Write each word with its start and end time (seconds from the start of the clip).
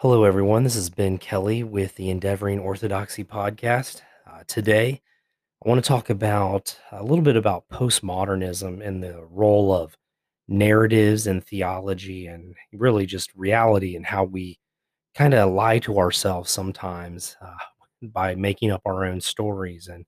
Hello, 0.00 0.24
everyone. 0.24 0.62
This 0.62 0.76
is 0.76 0.90
Ben 0.90 1.16
Kelly 1.16 1.62
with 1.64 1.94
the 1.94 2.10
Endeavoring 2.10 2.58
Orthodoxy 2.58 3.24
podcast. 3.24 4.02
Uh, 4.30 4.42
today, 4.46 5.00
I 5.64 5.68
want 5.70 5.82
to 5.82 5.88
talk 5.88 6.10
about 6.10 6.78
a 6.92 7.02
little 7.02 7.24
bit 7.24 7.34
about 7.34 7.66
postmodernism 7.70 8.86
and 8.86 9.02
the 9.02 9.24
role 9.30 9.72
of 9.72 9.96
narratives 10.48 11.26
and 11.26 11.42
theology, 11.42 12.26
and 12.26 12.54
really 12.74 13.06
just 13.06 13.34
reality 13.34 13.96
and 13.96 14.04
how 14.04 14.24
we 14.24 14.58
kind 15.14 15.32
of 15.32 15.54
lie 15.54 15.78
to 15.78 15.98
ourselves 15.98 16.50
sometimes 16.50 17.34
uh, 17.40 17.56
by 18.02 18.34
making 18.34 18.72
up 18.72 18.82
our 18.84 19.06
own 19.06 19.18
stories 19.18 19.88
and 19.88 20.04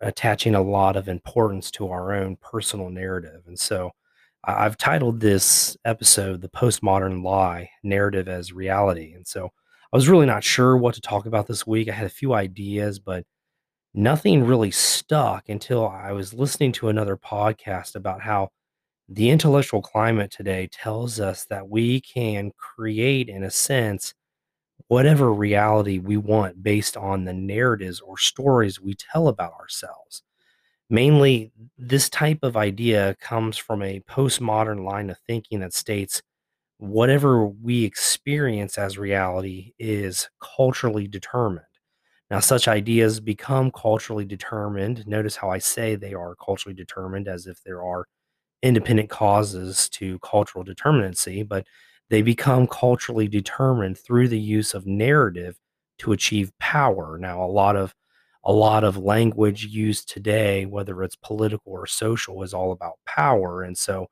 attaching 0.00 0.54
a 0.54 0.62
lot 0.62 0.94
of 0.94 1.08
importance 1.08 1.72
to 1.72 1.88
our 1.88 2.12
own 2.14 2.36
personal 2.36 2.90
narrative. 2.90 3.42
And 3.48 3.58
so, 3.58 3.90
I've 4.44 4.78
titled 4.78 5.20
this 5.20 5.76
episode 5.84 6.40
The 6.40 6.48
Postmodern 6.48 7.22
Lie 7.22 7.70
Narrative 7.82 8.28
as 8.28 8.52
Reality. 8.52 9.12
And 9.12 9.26
so 9.26 9.50
I 9.92 9.96
was 9.96 10.08
really 10.08 10.26
not 10.26 10.44
sure 10.44 10.76
what 10.76 10.94
to 10.94 11.00
talk 11.02 11.26
about 11.26 11.46
this 11.46 11.66
week. 11.66 11.88
I 11.88 11.92
had 11.92 12.06
a 12.06 12.10
few 12.10 12.32
ideas, 12.32 12.98
but 12.98 13.24
nothing 13.94 14.44
really 14.44 14.70
stuck 14.70 15.48
until 15.48 15.88
I 15.88 16.12
was 16.12 16.34
listening 16.34 16.72
to 16.72 16.88
another 16.88 17.16
podcast 17.16 17.96
about 17.96 18.22
how 18.22 18.50
the 19.08 19.30
intellectual 19.30 19.82
climate 19.82 20.30
today 20.30 20.68
tells 20.72 21.20
us 21.20 21.44
that 21.46 21.68
we 21.68 22.00
can 22.00 22.52
create, 22.56 23.28
in 23.28 23.44
a 23.44 23.50
sense, 23.50 24.14
whatever 24.88 25.32
reality 25.32 25.98
we 25.98 26.16
want 26.16 26.62
based 26.62 26.96
on 26.96 27.24
the 27.24 27.34
narratives 27.34 28.00
or 28.00 28.18
stories 28.18 28.80
we 28.80 28.94
tell 28.94 29.28
about 29.28 29.52
ourselves. 29.54 30.22
Mainly, 30.90 31.52
this 31.78 32.10
type 32.10 32.40
of 32.42 32.56
idea 32.56 33.16
comes 33.20 33.56
from 33.56 33.82
a 33.82 34.00
postmodern 34.00 34.84
line 34.84 35.08
of 35.08 35.18
thinking 35.26 35.60
that 35.60 35.72
states 35.72 36.20
whatever 36.78 37.46
we 37.46 37.84
experience 37.84 38.76
as 38.76 38.98
reality 38.98 39.72
is 39.78 40.28
culturally 40.40 41.06
determined. 41.06 41.64
Now, 42.30 42.40
such 42.40 42.68
ideas 42.68 43.20
become 43.20 43.70
culturally 43.70 44.24
determined. 44.24 45.06
Notice 45.06 45.36
how 45.36 45.50
I 45.50 45.58
say 45.58 45.94
they 45.94 46.14
are 46.14 46.36
culturally 46.36 46.74
determined 46.74 47.28
as 47.28 47.46
if 47.46 47.62
there 47.64 47.82
are 47.84 48.06
independent 48.62 49.10
causes 49.10 49.88
to 49.90 50.18
cultural 50.20 50.64
determinacy, 50.64 51.46
but 51.46 51.66
they 52.08 52.22
become 52.22 52.66
culturally 52.66 53.28
determined 53.28 53.98
through 53.98 54.28
the 54.28 54.40
use 54.40 54.74
of 54.74 54.86
narrative 54.86 55.56
to 55.98 56.12
achieve 56.12 56.52
power. 56.58 57.18
Now, 57.18 57.44
a 57.44 57.46
lot 57.46 57.76
of 57.76 57.94
a 58.44 58.52
lot 58.52 58.84
of 58.84 58.96
language 58.96 59.66
used 59.66 60.08
today, 60.08 60.64
whether 60.66 61.02
it's 61.02 61.16
political 61.16 61.72
or 61.72 61.86
social, 61.86 62.42
is 62.42 62.54
all 62.54 62.72
about 62.72 62.98
power. 63.06 63.62
And 63.62 63.76
so 63.76 64.06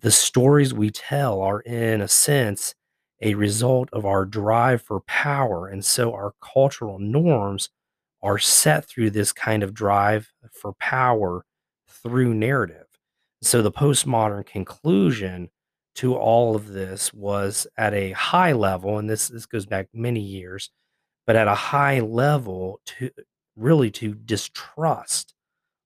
the 0.00 0.10
stories 0.10 0.74
we 0.74 0.90
tell 0.90 1.40
are, 1.40 1.60
in 1.60 2.00
a 2.00 2.08
sense, 2.08 2.74
a 3.20 3.34
result 3.34 3.88
of 3.92 4.06
our 4.06 4.24
drive 4.24 4.82
for 4.82 5.00
power. 5.02 5.68
And 5.68 5.84
so 5.84 6.12
our 6.12 6.32
cultural 6.40 6.98
norms 6.98 7.68
are 8.22 8.38
set 8.38 8.86
through 8.86 9.10
this 9.10 9.32
kind 9.32 9.62
of 9.62 9.74
drive 9.74 10.32
for 10.52 10.72
power 10.74 11.44
through 11.88 12.34
narrative. 12.34 12.86
So 13.42 13.62
the 13.62 13.72
postmodern 13.72 14.46
conclusion 14.46 15.48
to 15.96 16.14
all 16.14 16.54
of 16.54 16.68
this 16.68 17.12
was 17.12 17.66
at 17.76 17.94
a 17.94 18.12
high 18.12 18.52
level, 18.52 18.98
and 18.98 19.08
this, 19.08 19.28
this 19.28 19.46
goes 19.46 19.66
back 19.66 19.88
many 19.92 20.20
years, 20.20 20.70
but 21.26 21.36
at 21.36 21.48
a 21.48 21.54
high 21.54 22.00
level 22.00 22.80
to 22.86 23.10
really 23.56 23.90
to 23.90 24.14
distrust 24.14 25.34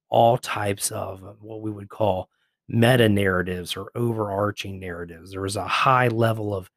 all 0.09 0.39
types 0.39 0.91
of 0.91 1.25
uh, 1.25 1.33
what 1.41 1.61
we 1.61 1.71
would 1.71 1.89
call 1.89 2.29
meta 2.69 3.09
narratives 3.09 3.77
or 3.77 3.91
overarching 3.95 4.79
narratives. 4.79 5.33
There 5.33 5.41
was 5.41 5.57
a 5.57 5.67
high 5.67 6.09
level 6.09 6.55
of 6.55 6.71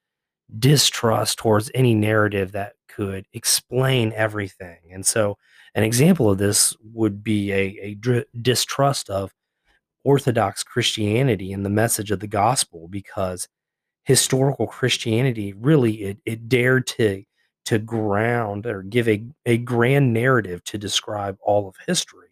distrust 0.60 1.38
towards 1.38 1.70
any 1.74 1.94
narrative 1.94 2.54
that 2.54 2.74
could 2.88 3.26
explain 3.34 4.12
everything. 4.14 4.80
And 4.92 5.06
so, 5.06 5.38
an 5.76 5.84
example 5.84 6.30
of 6.32 6.40
this 6.40 6.76
would 6.82 7.24
be 7.24 7.52
a, 7.52 7.78
a 7.82 7.94
dr- 7.96 8.26
distrust 8.42 9.10
of 9.10 9.32
Orthodox 10.04 10.64
Christianity 10.64 11.54
and 11.54 11.66
the 11.66 11.70
message 11.70 12.12
of 12.12 12.20
the 12.20 12.28
gospel 12.28 12.88
because 12.88 13.48
historical 14.06 14.66
Christianity 14.66 15.54
really 15.54 16.02
it, 16.02 16.18
it 16.26 16.50
dared 16.50 16.88
to 16.88 17.24
to 17.68 17.80
ground 17.80 18.66
or 18.66 18.84
give 18.84 19.08
a, 19.08 19.24
a 19.46 19.58
grand 19.58 20.14
narrative 20.14 20.64
to 20.66 20.78
describe 20.78 21.38
all 21.42 21.68
of 21.68 21.76
history 21.88 22.28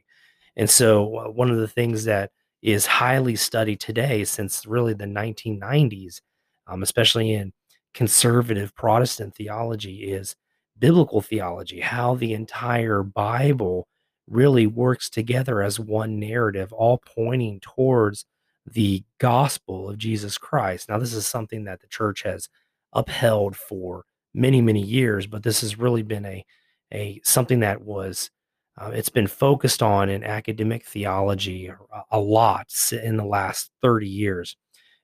and 0.56 0.70
so, 0.70 1.18
uh, 1.18 1.30
one 1.30 1.52
of 1.52 1.58
the 1.58 1.68
things 1.68 2.06
that 2.06 2.32
is 2.62 2.86
highly 2.86 3.36
studied 3.36 3.80
today, 3.80 4.24
since 4.24 4.66
really 4.66 4.94
the 4.94 5.06
1990s, 5.06 6.22
um, 6.68 6.82
especially 6.82 7.34
in 7.34 7.54
conservative 7.94 8.74
Protestant 8.76 9.36
theology, 9.36 10.12
is 10.12 10.36
biblical 10.80 11.22
theology, 11.22 11.80
how 11.80 12.16
the 12.16 12.34
entire 12.34 13.04
Bible 13.04 13.88
really 14.28 14.66
works 14.68 15.10
together 15.10 15.62
as 15.62 15.80
one 15.80 16.20
narrative, 16.20 16.74
all 16.74 16.98
pointing 16.98 17.60
towards 17.60 18.26
the 18.66 19.04
gospel 19.20 19.90
of 19.90 19.98
Jesus 19.98 20.38
Christ. 20.38 20.90
Now, 20.90 20.98
this 20.98 21.14
is 21.14 21.28
something 21.28 21.66
that 21.66 21.82
the 21.82 21.88
church 21.88 22.24
has 22.24 22.50
upheld 22.94 23.56
for 23.56 24.06
many, 24.36 24.62
many 24.62 24.82
years, 24.82 25.28
but 25.28 25.44
this 25.44 25.62
has 25.62 25.80
really 25.80 26.04
been 26.04 26.26
a 26.26 26.46
a 26.94 27.20
something 27.24 27.62
that 27.62 27.82
was 27.82 28.30
uh, 28.78 28.92
it's 28.94 29.10
been 29.10 29.28
focused 29.28 29.82
on 29.82 30.10
in 30.10 30.24
academic 30.24 30.86
theology 30.86 31.72
a, 32.12 32.20
lot 32.20 32.68
in 32.92 33.16
the 33.16 33.26
last 33.26 33.72
30 33.82 34.08
years. 34.08 34.58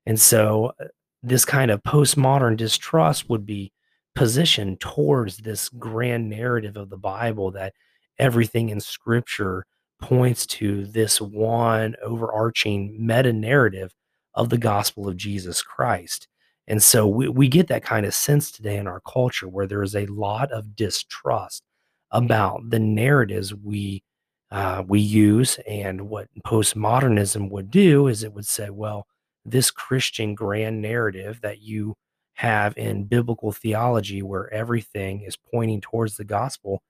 And 0.06 0.19
so 0.19 0.74
uh, 0.80 0.86
this 1.24 1.46
kind 1.46 1.72
of 1.72 1.81
postmodern 1.84 2.58
distrust 2.58 3.30
would 3.30 3.46
be 3.46 3.72
positioned 4.14 4.81
towards 4.81 5.38
this 5.38 5.69
grand 5.69 6.30
narrative 6.30 6.75
of 6.75 6.90
the 6.90 6.98
Bible 6.98 7.52
that 7.52 7.74
everything 8.19 8.69
in 8.69 8.81
scripture 8.81 9.66
points 10.02 10.46
to 10.48 10.86
this 10.86 11.22
one 11.22 11.96
overarching 12.03 12.98
meta 13.00 13.31
narrative 13.31 13.94
of 14.34 14.50
the 14.50 14.58
gospel 14.58 15.08
of 15.08 15.16
Jesus 15.16 15.62
Christ. 15.62 16.28
And 16.72 16.82
so 16.82 17.06
we, 17.06 17.28
we 17.28 17.50
get 17.50 17.68
that 17.68 17.84
kind 17.84 18.06
of 18.06 18.14
sense 18.14 18.50
today 18.50 18.78
in 18.78 18.88
our 18.88 19.02
culture 19.02 19.50
where 19.50 19.68
there 19.68 19.84
is 19.84 19.94
a 19.94 20.06
lot 20.06 20.54
of 20.54 20.74
distrust 20.74 21.64
about 22.12 22.70
the 22.70 22.80
narratives 22.80 23.54
we 23.54 24.04
uh, 24.52 24.81
we 24.88 25.02
use 25.02 25.60
and 25.68 26.10
what 26.10 26.28
postmodernism 26.46 27.50
would 27.50 27.70
do 27.72 28.08
is 28.08 28.24
it 28.24 28.34
would 28.34 28.46
say 28.46 28.70
well 28.70 29.06
this 29.46 29.72
christian 29.72 30.36
grand 30.36 30.81
narrative 30.81 31.40
that 31.42 31.62
you 31.62 31.96
have 32.34 32.78
in 32.78 33.06
biblical 33.06 33.52
theology 33.52 34.22
where 34.22 34.54
everything 34.54 35.22
is 35.22 35.38
pointing 35.38 35.80
towards 35.80 36.18
the 36.18 36.26
gospel 36.26 36.81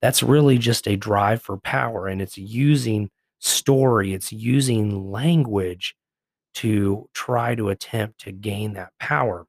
that's 0.00 0.22
really 0.22 0.58
just 0.58 0.86
a 0.86 0.96
drive 0.96 1.42
for 1.42 1.58
power 1.58 2.06
and 2.06 2.22
it's 2.22 2.38
using 2.38 3.10
story 3.40 4.14
it's 4.14 4.32
using 4.32 5.10
language 5.10 5.96
to 6.58 7.08
try 7.14 7.54
to 7.54 7.70
attempt 7.70 8.20
to 8.20 8.32
gain 8.32 8.74
that 8.74 8.92
power 9.00 9.46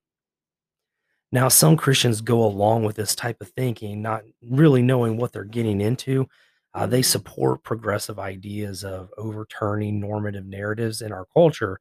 now, 1.31 1.47
some 1.47 1.77
Christians 1.77 2.21
go 2.21 2.43
along 2.43 2.83
with 2.83 2.95
this 2.95 3.15
type 3.15 3.39
of 3.41 3.49
thinking, 3.49 4.01
not 4.01 4.23
really 4.41 4.81
knowing 4.81 5.17
what 5.17 5.31
they're 5.31 5.43
getting 5.43 5.79
into. 5.79 6.27
Uh, 6.73 6.87
they 6.87 7.01
support 7.01 7.63
progressive 7.63 8.19
ideas 8.19 8.83
of 8.83 9.11
overturning 9.17 9.99
normative 9.99 10.45
narratives 10.45 11.01
in 11.01 11.11
our 11.11 11.25
culture. 11.33 11.79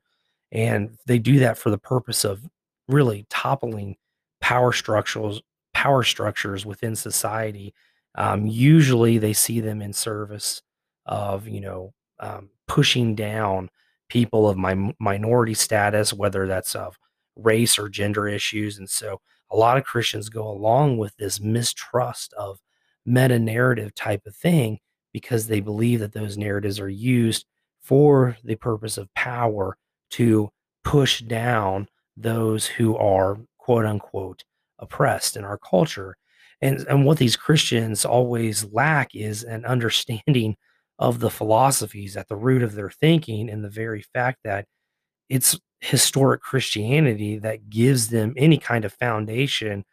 And 0.52 0.98
they 1.06 1.18
do 1.18 1.38
that 1.40 1.58
for 1.58 1.70
the 1.70 1.78
purpose 1.78 2.24
of 2.24 2.42
really 2.88 3.26
toppling 3.30 3.96
power 4.40 4.72
structures, 4.72 5.40
power 5.72 6.02
structures 6.02 6.66
within 6.66 6.94
society. 6.94 7.74
Um, 8.16 8.46
usually 8.46 9.18
they 9.18 9.32
see 9.32 9.60
them 9.60 9.80
in 9.80 9.92
service 9.92 10.62
of, 11.06 11.48
you 11.48 11.60
know, 11.60 11.94
um, 12.20 12.50
pushing 12.66 13.14
down 13.14 13.70
people 14.08 14.48
of 14.48 14.56
my 14.56 14.92
minority 14.98 15.54
status, 15.54 16.12
whether 16.12 16.46
that's 16.46 16.74
of 16.74 16.98
race 17.36 17.78
or 17.78 17.88
gender 17.88 18.28
issues. 18.28 18.78
And 18.78 18.88
so 18.88 19.20
a 19.50 19.56
lot 19.56 19.78
of 19.78 19.84
Christians 19.84 20.28
go 20.28 20.48
along 20.48 20.98
with 20.98 21.16
this 21.16 21.40
mistrust 21.40 22.32
of 22.34 22.58
meta 23.06 23.38
narrative 23.38 23.94
type 23.94 24.26
of 24.26 24.36
thing 24.36 24.78
because 25.12 25.46
they 25.46 25.60
believe 25.60 26.00
that 26.00 26.12
those 26.12 26.36
narratives 26.36 26.78
are 26.78 26.88
used 26.88 27.46
for 27.80 28.36
the 28.44 28.56
purpose 28.56 28.98
of 28.98 29.12
power 29.14 29.76
to 30.10 30.50
push 30.84 31.22
down 31.22 31.88
those 32.16 32.66
who 32.66 32.96
are 32.96 33.38
quote 33.58 33.86
unquote 33.86 34.44
oppressed 34.78 35.36
in 35.36 35.44
our 35.44 35.58
culture. 35.58 36.16
And, 36.60 36.80
and 36.88 37.06
what 37.06 37.18
these 37.18 37.36
Christians 37.36 38.04
always 38.04 38.64
lack 38.72 39.14
is 39.14 39.44
an 39.44 39.64
understanding 39.64 40.56
of 40.98 41.20
the 41.20 41.30
philosophies 41.30 42.16
at 42.16 42.28
the 42.28 42.36
root 42.36 42.62
of 42.62 42.74
their 42.74 42.90
thinking 42.90 43.48
and 43.48 43.64
the 43.64 43.70
very 43.70 44.02
fact 44.02 44.38
that 44.44 44.66
it's 45.28 45.58
historic 45.80 46.40
Christianity 46.40 47.38
that 47.38 47.70
gives 47.70 48.08
them 48.08 48.34
any 48.36 48.58
kind 48.58 48.84
of 48.84 48.92
foundation 48.92 49.84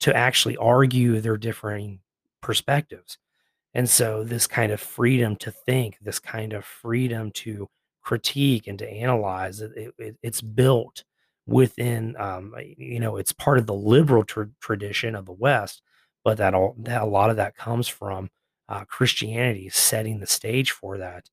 to 0.00 0.14
actually 0.14 0.56
argue 0.56 1.20
their 1.20 1.36
differing 1.36 2.00
perspectives. 2.40 3.18
And 3.72 3.88
so, 3.88 4.22
this 4.22 4.46
kind 4.46 4.70
of 4.70 4.80
freedom 4.80 5.34
to 5.36 5.50
think, 5.50 5.98
this 6.00 6.20
kind 6.20 6.52
of 6.52 6.64
freedom 6.64 7.32
to 7.32 7.68
critique 8.02 8.68
and 8.68 8.78
to 8.78 8.88
analyze, 8.88 9.60
it, 9.60 9.92
it, 9.98 10.16
it's 10.22 10.40
built 10.40 11.02
within, 11.46 12.14
um, 12.18 12.54
you 12.76 13.00
know, 13.00 13.16
it's 13.16 13.32
part 13.32 13.58
of 13.58 13.66
the 13.66 13.74
liberal 13.74 14.24
tra- 14.24 14.48
tradition 14.60 15.16
of 15.16 15.26
the 15.26 15.32
West, 15.32 15.82
but 16.22 16.38
that 16.38 16.54
all 16.54 16.76
that 16.78 17.02
a 17.02 17.06
lot 17.06 17.30
of 17.30 17.36
that 17.36 17.56
comes 17.56 17.88
from 17.88 18.30
uh, 18.68 18.84
Christianity 18.84 19.68
setting 19.68 20.20
the 20.20 20.26
stage 20.26 20.70
for 20.70 20.98
that. 20.98 21.28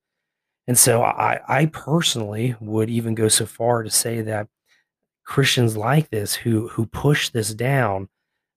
And 0.66 0.78
so 0.78 1.02
I, 1.02 1.40
I 1.48 1.66
personally 1.66 2.54
would 2.60 2.88
even 2.88 3.14
go 3.14 3.28
so 3.28 3.46
far 3.46 3.82
to 3.82 3.90
say 3.90 4.22
that 4.22 4.48
Christians 5.24 5.76
like 5.76 6.10
this 6.10 6.34
who 6.34 6.68
who 6.68 6.86
push 6.86 7.30
this 7.30 7.54
down, 7.54 8.08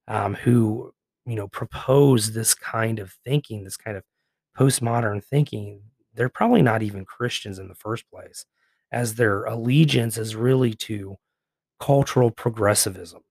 um, 0.08 0.36
who 0.36 0.94
you 1.26 1.36
know 1.36 1.48
propose 1.48 2.34
this 2.34 2.54
kind 2.54 3.00
of 3.00 3.14
thinking, 3.24 3.64
this 3.64 3.78
kind 3.78 3.98
of 3.98 4.04
postmodern 4.58 5.24
thinking, 5.24 5.82
they're 6.14 6.30
probably 6.30 6.62
not 6.62 6.84
even 6.84 7.06
Christians 7.06 7.60
in 7.60 7.68
the 7.68 7.76
first 7.76 8.10
place, 8.10 8.46
as 8.92 9.16
their 9.16 9.44
allegiance 9.46 10.18
is 10.18 10.36
really 10.36 10.74
to 10.74 11.18
cultural 11.80 12.32
progressivism 12.32 13.22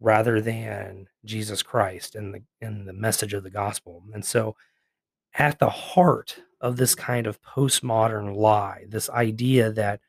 rather 0.00 0.40
than 0.40 1.06
Jesus 1.24 1.62
Christ 1.62 2.14
and 2.14 2.34
the 2.34 2.42
and 2.60 2.88
the 2.88 2.92
message 2.92 3.34
of 3.34 3.42
the 3.42 3.50
gospel. 3.50 4.02
And 4.14 4.24
so 4.24 4.56
at 5.38 5.58
the 5.60 5.70
heart 5.70 6.36
of 6.60 6.76
this 6.76 6.94
kind 6.94 7.26
of 7.26 7.40
postmodern 7.42 8.36
lie, 8.36 8.84
this 8.88 9.08
idea 9.10 9.70
that 9.72 10.00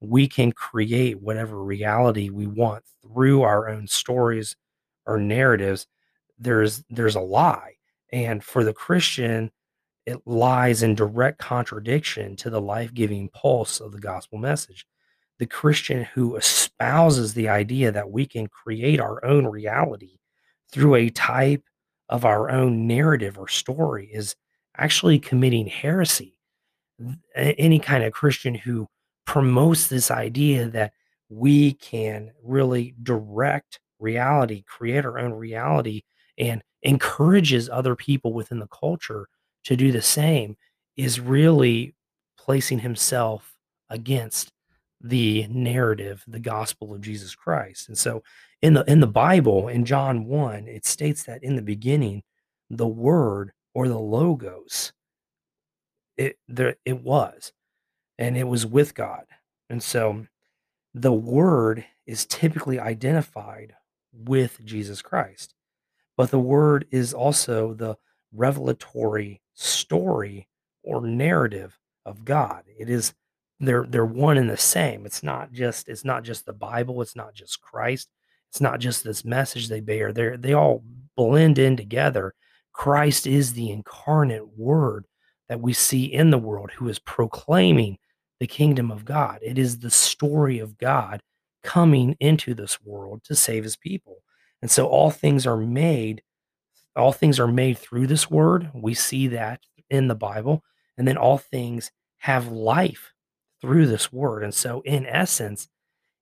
we 0.00 0.28
can 0.28 0.52
create 0.52 1.20
whatever 1.20 1.62
reality 1.64 2.28
we 2.28 2.46
want 2.46 2.84
through 3.02 3.42
our 3.42 3.68
own 3.68 3.88
stories 3.88 4.54
or 5.06 5.18
narratives, 5.18 5.86
there's 6.38 6.84
there's 6.90 7.16
a 7.16 7.20
lie. 7.20 7.72
And 8.12 8.44
for 8.44 8.62
the 8.62 8.74
Christian, 8.74 9.50
it 10.04 10.20
lies 10.26 10.82
in 10.82 10.94
direct 10.94 11.38
contradiction 11.38 12.36
to 12.36 12.50
the 12.50 12.60
life-giving 12.60 13.30
pulse 13.30 13.80
of 13.80 13.92
the 13.92 14.00
gospel 14.00 14.38
message. 14.38 14.86
The 15.38 15.46
Christian 15.46 16.04
who 16.04 16.36
espouses 16.36 17.32
the 17.32 17.48
idea 17.48 17.90
that 17.90 18.10
we 18.10 18.26
can 18.26 18.46
create 18.46 19.00
our 19.00 19.24
own 19.24 19.46
reality 19.46 20.18
through 20.70 20.96
a 20.96 21.10
type 21.10 21.64
of 22.10 22.26
our 22.26 22.50
own 22.50 22.86
narrative 22.86 23.38
or 23.38 23.48
story 23.48 24.10
is 24.12 24.36
actually 24.76 25.18
committing 25.18 25.66
heresy. 25.66 26.36
Any 27.34 27.78
kind 27.78 28.04
of 28.04 28.12
Christian 28.12 28.54
who 28.54 28.88
promotes 29.26 29.88
this 29.88 30.10
idea 30.10 30.68
that 30.68 30.92
we 31.28 31.72
can 31.74 32.30
really 32.42 32.94
direct 33.02 33.80
reality, 33.98 34.62
create 34.66 35.04
our 35.04 35.18
own 35.18 35.32
reality, 35.32 36.02
and 36.38 36.62
encourages 36.82 37.68
other 37.68 37.96
people 37.96 38.32
within 38.32 38.58
the 38.58 38.68
culture 38.68 39.28
to 39.64 39.76
do 39.76 39.90
the 39.90 40.02
same 40.02 40.56
is 40.96 41.20
really 41.20 41.94
placing 42.38 42.78
himself 42.78 43.54
against 43.90 44.52
the 45.00 45.46
narrative, 45.48 46.22
the 46.26 46.38
gospel 46.38 46.94
of 46.94 47.00
Jesus 47.00 47.34
Christ. 47.34 47.88
And 47.88 47.98
so 47.98 48.22
in 48.62 48.74
the 48.74 48.84
in 48.84 49.00
the 49.00 49.06
Bible, 49.06 49.68
in 49.68 49.84
John 49.84 50.24
1, 50.24 50.68
it 50.68 50.86
states 50.86 51.24
that 51.24 51.42
in 51.42 51.56
the 51.56 51.62
beginning, 51.62 52.22
the 52.70 52.86
word 52.86 53.52
or 53.74 53.88
the 53.88 53.98
logos, 53.98 54.92
it 56.16 56.38
there 56.48 56.76
it 56.84 57.02
was, 57.02 57.52
and 58.18 58.36
it 58.36 58.44
was 58.44 58.64
with 58.64 58.94
God. 58.94 59.24
And 59.68 59.82
so 59.82 60.26
the 60.94 61.12
word 61.12 61.84
is 62.06 62.26
typically 62.26 62.78
identified 62.78 63.74
with 64.12 64.64
Jesus 64.64 65.02
Christ. 65.02 65.54
But 66.16 66.30
the 66.30 66.38
word 66.38 66.86
is 66.90 67.12
also 67.12 67.74
the 67.74 67.96
revelatory 68.32 69.40
story 69.54 70.48
or 70.82 71.04
narrative 71.06 71.78
of 72.04 72.24
God. 72.24 72.64
It 72.78 72.88
is 72.88 73.14
they're 73.60 73.86
they're 73.88 74.04
one 74.04 74.36
and 74.36 74.50
the 74.50 74.56
same. 74.56 75.06
It's 75.06 75.22
not 75.22 75.52
just 75.52 75.88
it's 75.88 76.04
not 76.04 76.22
just 76.22 76.46
the 76.46 76.52
Bible, 76.52 77.02
it's 77.02 77.16
not 77.16 77.34
just 77.34 77.60
Christ. 77.60 78.08
It's 78.50 78.60
not 78.60 78.78
just 78.78 79.02
this 79.02 79.24
message 79.24 79.68
they 79.68 79.80
bear. 79.80 80.12
They 80.12 80.36
they 80.36 80.52
all 80.52 80.84
blend 81.16 81.58
in 81.58 81.76
together. 81.76 82.34
Christ 82.74 83.26
is 83.26 83.54
the 83.54 83.70
incarnate 83.70 84.58
word 84.58 85.06
that 85.48 85.60
we 85.60 85.72
see 85.72 86.04
in 86.04 86.30
the 86.30 86.38
world 86.38 86.70
who 86.72 86.88
is 86.88 86.98
proclaiming 86.98 87.98
the 88.40 88.46
kingdom 88.46 88.90
of 88.90 89.06
God. 89.06 89.38
It 89.40 89.58
is 89.58 89.78
the 89.78 89.90
story 89.90 90.58
of 90.58 90.76
God 90.76 91.22
coming 91.62 92.16
into 92.20 92.52
this 92.52 92.82
world 92.82 93.22
to 93.24 93.34
save 93.34 93.64
his 93.64 93.76
people. 93.76 94.18
And 94.60 94.70
so 94.70 94.86
all 94.86 95.10
things 95.10 95.46
are 95.46 95.56
made 95.56 96.22
all 96.96 97.12
things 97.12 97.40
are 97.40 97.48
made 97.48 97.78
through 97.78 98.06
this 98.06 98.30
word. 98.30 98.70
We 98.72 98.94
see 98.94 99.28
that 99.28 99.60
in 99.90 100.08
the 100.08 100.14
Bible. 100.14 100.62
And 100.96 101.08
then 101.08 101.16
all 101.16 101.38
things 101.38 101.90
have 102.18 102.48
life 102.48 103.12
through 103.60 103.86
this 103.86 104.12
word. 104.12 104.44
And 104.44 104.54
so 104.54 104.80
in 104.82 105.06
essence, 105.06 105.68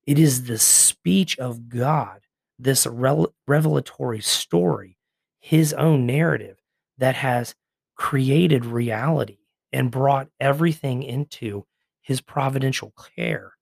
it 0.06 0.19
is 0.19 0.44
the 0.44 0.58
speech 0.58 1.38
of 1.38 1.69
God, 1.69 2.20
this 2.58 2.87
revelatory 2.87 4.20
story, 4.20 4.96
his 5.43 5.73
own 5.75 6.06
narrative 6.06 6.56
that 6.99 7.17
has 7.17 7.55
created 7.97 8.65
reality 8.65 9.39
and 9.73 9.91
brought 9.91 10.29
everything 10.41 11.03
into 11.03 11.67
his 12.00 12.21
providential 12.21 12.94
care. 13.17 13.53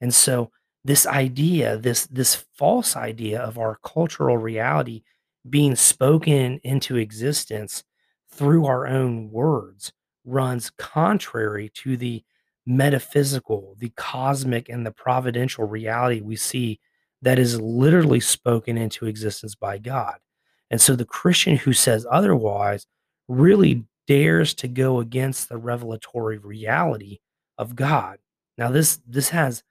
And 0.00 0.12
so 0.12 0.50
this 0.84 1.06
idea, 1.06 1.78
this 1.78 2.06
this 2.06 2.34
false 2.56 2.96
idea 2.96 3.40
of 3.40 3.56
our 3.56 3.78
cultural 3.84 4.36
reality 4.36 5.02
being 5.48 5.76
spoken 5.76 6.58
into 6.64 6.96
existence 6.96 7.84
through 8.30 8.66
our 8.66 8.86
own 8.86 9.30
words 9.30 9.92
runs 10.24 10.70
contrary 10.70 11.70
to 11.74 11.96
the 11.96 12.22
metaphysical, 12.66 13.76
the 13.78 13.90
cosmic, 13.90 14.68
and 14.68 14.84
the 14.84 14.90
providential 14.90 15.64
reality 15.64 16.20
we 16.20 16.36
see 16.36 16.80
that 17.22 17.38
is 17.38 17.60
literally 17.60 18.20
spoken 18.20 18.76
into 18.76 19.06
existence 19.06 19.54
by 19.54 19.78
God. 19.78 20.16
And 20.70 20.80
so 20.80 20.94
the 20.94 21.04
Christian 21.04 21.56
who 21.56 21.72
says 21.72 22.06
otherwise 22.10 22.86
really 23.28 23.84
dares 24.06 24.54
to 24.54 24.68
go 24.68 25.00
against 25.00 25.48
the 25.48 25.58
revelatory 25.58 26.38
reality 26.38 27.18
of 27.56 27.76
God. 27.76 28.18
Now 28.56 28.70
this 28.70 29.00
this 29.06 29.28
has 29.30 29.62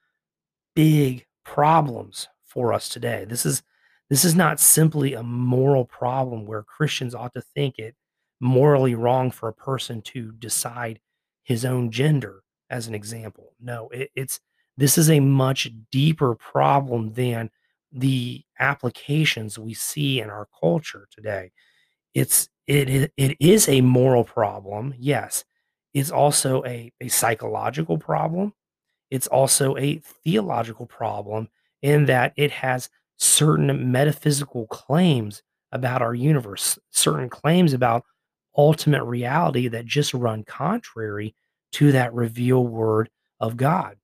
big 0.75 1.25
problems 1.43 2.27
for 2.45 2.73
us 2.73 2.89
today. 2.89 3.25
This 3.25 3.45
is 3.45 3.63
this 4.09 4.23
is 4.23 4.35
not 4.35 4.59
simply 4.59 5.13
a 5.13 5.23
moral 5.23 5.85
problem 5.85 6.45
where 6.45 6.63
Christians 6.63 7.13
ought 7.13 7.33
to 7.33 7.41
think 7.41 7.77
it 7.77 7.95
morally 8.39 8.95
wrong 8.95 9.31
for 9.31 9.49
a 9.49 9.53
person 9.53 10.01
to 10.01 10.31
decide 10.33 10.99
his 11.43 11.65
own 11.65 11.91
gender 11.91 12.43
as 12.69 12.87
an 12.87 12.95
example. 12.95 13.53
No, 13.59 13.89
it, 13.89 14.11
it's 14.15 14.39
this 14.77 14.97
is 14.97 15.09
a 15.09 15.19
much 15.19 15.69
deeper 15.91 16.35
problem 16.35 17.13
than 17.13 17.49
the 17.91 18.43
applications 18.59 19.57
we 19.57 19.73
see 19.73 20.19
in 20.19 20.29
our 20.29 20.47
culture 20.59 21.07
today. 21.11 21.51
It's 22.13 22.49
it 22.67 23.11
it 23.17 23.37
is 23.39 23.69
a 23.69 23.81
moral 23.81 24.23
problem, 24.23 24.93
yes. 24.97 25.45
It's 25.93 26.11
also 26.11 26.63
a, 26.65 26.91
a 27.01 27.07
psychological 27.07 27.97
problem. 27.97 28.53
It's 29.09 29.27
also 29.27 29.77
a 29.77 30.01
theological 30.23 30.85
problem 30.85 31.49
in 31.81 32.05
that 32.05 32.33
it 32.35 32.51
has 32.51 32.89
certain 33.17 33.91
metaphysical 33.91 34.67
claims 34.67 35.41
about 35.71 36.01
our 36.01 36.13
universe, 36.13 36.77
certain 36.91 37.29
claims 37.29 37.73
about 37.73 38.03
ultimate 38.57 39.03
reality 39.03 39.67
that 39.69 39.85
just 39.85 40.13
run 40.13 40.43
contrary 40.43 41.35
to 41.73 41.91
that 41.91 42.13
revealed 42.13 42.69
word 42.69 43.09
of 43.39 43.57
God. 43.57 43.97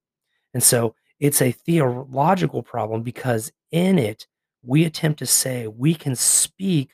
And 0.53 0.63
so 0.63 0.95
it's 1.19 1.41
a 1.41 1.51
theological 1.51 2.63
problem 2.63 3.01
because 3.01 3.51
in 3.73 3.99
it, 3.99 4.27
we 4.63 4.85
attempt 4.85 5.19
to 5.19 5.25
say 5.25 5.67
we 5.67 5.93
can 5.93 6.15
speak 6.15 6.91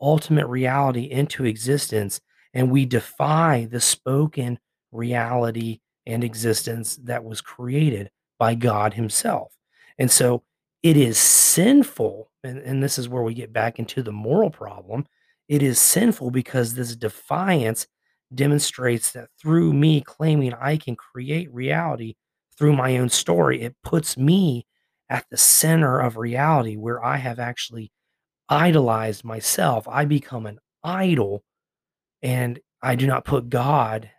ultimate 0.00 0.46
reality 0.46 1.02
into 1.02 1.44
existence 1.44 2.20
and 2.54 2.70
we 2.70 2.86
defy 2.86 3.68
the 3.70 3.80
spoken 3.80 4.58
reality 4.92 5.80
and 6.06 6.24
existence 6.24 6.96
that 7.04 7.22
was 7.22 7.42
created 7.42 8.10
by 8.38 8.54
God 8.54 8.94
Himself. 8.94 9.52
And 9.98 10.10
so 10.10 10.42
it 10.82 10.96
is 10.96 11.18
sinful, 11.18 12.30
and, 12.42 12.58
and 12.58 12.82
this 12.82 12.98
is 12.98 13.08
where 13.08 13.22
we 13.22 13.34
get 13.34 13.52
back 13.52 13.78
into 13.78 14.02
the 14.02 14.12
moral 14.12 14.50
problem. 14.50 15.06
It 15.48 15.62
is 15.62 15.78
sinful 15.78 16.30
because 16.30 16.74
this 16.74 16.96
defiance 16.96 17.86
demonstrates 18.34 19.12
that 19.12 19.28
through 19.40 19.74
me 19.74 20.00
claiming 20.00 20.54
I 20.54 20.76
can 20.76 20.96
create 20.96 21.52
reality 21.52 22.14
through 22.56 22.76
my 22.76 22.96
own 22.98 23.08
story, 23.08 23.62
it 23.62 23.74
puts 23.82 24.16
me 24.16 24.66
at 25.10 25.26
the 25.30 25.36
center 25.36 25.98
of 25.98 26.16
reality 26.16 26.76
where 26.76 27.04
I 27.04 27.16
have 27.16 27.40
actually 27.40 27.90
idolized 28.48 29.24
myself. 29.24 29.86
I 29.88 30.04
become 30.04 30.46
an 30.46 30.60
idol 30.82 31.42
and 32.22 32.60
I 32.80 32.94
do 32.94 33.06
not 33.06 33.24
put 33.24 33.50
God 33.50 34.10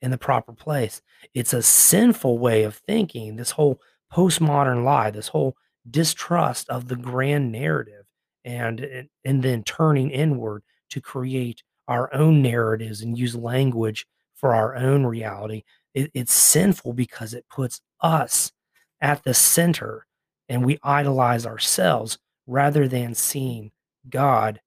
in 0.00 0.12
the 0.12 0.18
proper 0.18 0.52
place. 0.52 1.02
It's 1.34 1.52
a 1.52 1.62
sinful 1.62 2.38
way 2.38 2.62
of 2.62 2.76
thinking, 2.76 3.36
this 3.36 3.50
whole 3.50 3.80
postmodern 4.12 4.84
lie, 4.84 5.10
this 5.10 5.28
whole 5.28 5.56
distrust 5.90 6.68
of 6.68 6.88
the 6.88 6.96
grand 6.96 7.50
narrative 7.50 8.04
and 8.44 9.08
and 9.24 9.42
then 9.42 9.64
turning 9.64 10.10
inward 10.10 10.62
to 10.90 11.00
create 11.00 11.62
our 11.88 12.12
own 12.14 12.42
narratives 12.42 13.00
and 13.02 13.18
use 13.18 13.34
language 13.34 14.06
for 14.36 14.54
our 14.54 14.76
own 14.76 15.04
reality. 15.04 15.64
It, 15.94 16.10
it's 16.14 16.32
sinful 16.32 16.92
because 16.92 17.34
it 17.34 17.46
puts 17.50 17.80
us 18.00 18.52
at 19.00 19.24
the 19.24 19.34
center 19.34 20.06
and 20.48 20.64
we 20.64 20.78
idolize 20.82 21.46
ourselves 21.46 22.18
rather 22.46 22.88
than 22.88 23.14
seeing 23.14 23.70
God 24.08 24.60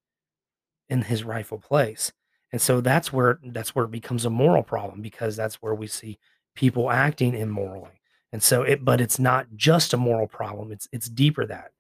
in 0.90 1.04
his 1.04 1.24
rightful 1.24 1.58
place. 1.58 2.12
And 2.52 2.62
so 2.62 2.82
that's 2.82 3.14
where 3.14 3.40
that's 3.44 3.74
where 3.74 3.86
it 3.86 3.92
becomes 3.92 4.26
a 4.26 4.30
moral 4.30 4.64
problem 4.64 5.02
because 5.02 5.36
that's 5.36 5.62
where 5.62 5.74
we 5.74 5.88
see 5.88 6.20
people 6.56 6.92
acting 6.92 7.34
immorally. 7.34 8.02
And 8.34 8.44
so 8.44 8.62
it 8.64 8.84
but 8.84 9.02
it's 9.02 9.20
not 9.20 9.48
just 9.56 9.94
a 9.94 9.98
moral 9.98 10.28
problem, 10.28 10.72
it's 10.72 10.88
it's 10.92 11.10
deeper 11.10 11.46
that. 11.46 11.72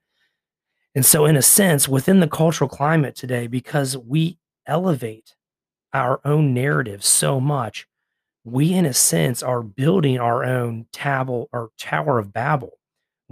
And 0.96 1.05
so 1.05 1.25
in 1.25 1.36
a 1.36 1.41
sense, 1.41 1.88
within 1.88 2.20
the 2.20 2.27
cultural 2.27 2.70
climate 2.70 3.15
today, 3.15 3.48
because 3.48 3.98
we 3.98 4.38
elevate 4.65 5.36
our 5.93 6.20
own 6.25 6.53
narrative 6.53 7.03
so 7.03 7.39
much, 7.39 7.88
we 8.43 8.74
in 8.74 8.86
a 8.86 8.93
sense 8.93 9.43
are 9.43 9.62
building 9.62 10.20
our 10.20 10.43
own 10.43 10.88
tabel 10.91 11.50
or 11.53 11.70
tower 11.77 12.17
of 12.17 12.34
Babel 12.34 12.77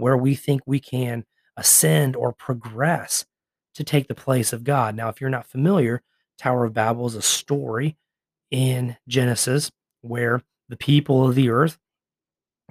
where 0.00 0.16
we 0.16 0.34
think 0.34 0.62
we 0.66 0.80
can 0.80 1.24
ascend 1.56 2.16
or 2.16 2.32
progress 2.32 3.24
to 3.74 3.84
take 3.84 4.08
the 4.08 4.14
place 4.14 4.52
of 4.52 4.64
God. 4.64 4.96
Now, 4.96 5.08
if 5.08 5.20
you're 5.20 5.30
not 5.30 5.46
familiar, 5.46 6.02
Tower 6.38 6.64
of 6.64 6.74
Babel 6.74 7.06
is 7.06 7.14
a 7.14 7.22
story 7.22 7.96
in 8.50 8.96
Genesis 9.06 9.70
where 10.00 10.42
the 10.68 10.76
people 10.76 11.28
of 11.28 11.34
the 11.34 11.50
earth 11.50 11.78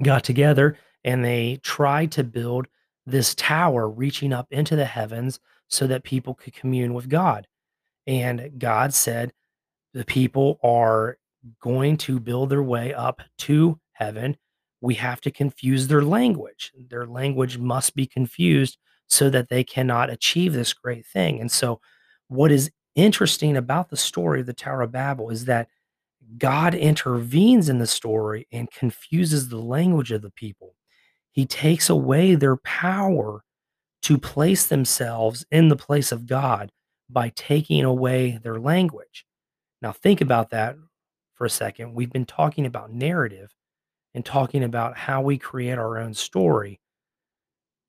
got 0.01 0.23
together 0.23 0.77
and 1.03 1.23
they 1.23 1.59
tried 1.63 2.11
to 2.13 2.23
build 2.23 2.67
this 3.05 3.33
tower 3.35 3.89
reaching 3.89 4.33
up 4.33 4.47
into 4.51 4.75
the 4.75 4.85
heavens 4.85 5.39
so 5.67 5.87
that 5.87 6.03
people 6.03 6.33
could 6.33 6.53
commune 6.53 6.93
with 6.93 7.09
God. 7.09 7.47
And 8.07 8.53
God 8.57 8.93
said, 8.93 9.33
the 9.93 10.05
people 10.05 10.59
are 10.63 11.17
going 11.61 11.97
to 11.97 12.19
build 12.19 12.49
their 12.49 12.63
way 12.63 12.93
up 12.93 13.21
to 13.39 13.79
heaven. 13.93 14.37
We 14.81 14.95
have 14.95 15.21
to 15.21 15.31
confuse 15.31 15.87
their 15.87 16.01
language. 16.01 16.71
Their 16.89 17.05
language 17.05 17.57
must 17.57 17.95
be 17.95 18.05
confused 18.05 18.77
so 19.07 19.29
that 19.29 19.49
they 19.49 19.63
cannot 19.63 20.09
achieve 20.09 20.53
this 20.53 20.73
great 20.73 21.05
thing. 21.05 21.39
And 21.39 21.51
so, 21.51 21.81
what 22.27 22.51
is 22.51 22.71
interesting 22.95 23.57
about 23.57 23.89
the 23.89 23.97
story 23.97 24.41
of 24.41 24.45
the 24.45 24.53
Tower 24.53 24.81
of 24.81 24.91
Babel 24.91 25.29
is 25.29 25.45
that 25.45 25.67
God 26.37 26.75
intervenes 26.75 27.69
in 27.69 27.79
the 27.79 27.87
story 27.87 28.47
and 28.51 28.71
confuses 28.71 29.49
the 29.49 29.57
language 29.57 30.11
of 30.11 30.21
the 30.21 30.31
people. 30.31 30.75
He 31.31 31.45
takes 31.45 31.89
away 31.89 32.35
their 32.35 32.57
power 32.57 33.43
to 34.03 34.17
place 34.17 34.67
themselves 34.67 35.45
in 35.51 35.69
the 35.69 35.75
place 35.75 36.11
of 36.11 36.27
God 36.27 36.71
by 37.09 37.29
taking 37.35 37.83
away 37.83 38.39
their 38.43 38.59
language. 38.59 39.25
Now, 39.81 39.91
think 39.91 40.21
about 40.21 40.51
that 40.51 40.75
for 41.33 41.45
a 41.45 41.49
second. 41.49 41.93
We've 41.93 42.11
been 42.11 42.25
talking 42.25 42.65
about 42.65 42.93
narrative 42.93 43.53
and 44.19 44.25
talking 44.25 44.65
about 44.65 44.97
how 44.97 45.21
we 45.21 45.37
create 45.37 45.77
our 45.77 45.97
own 45.97 46.13
story. 46.13 46.81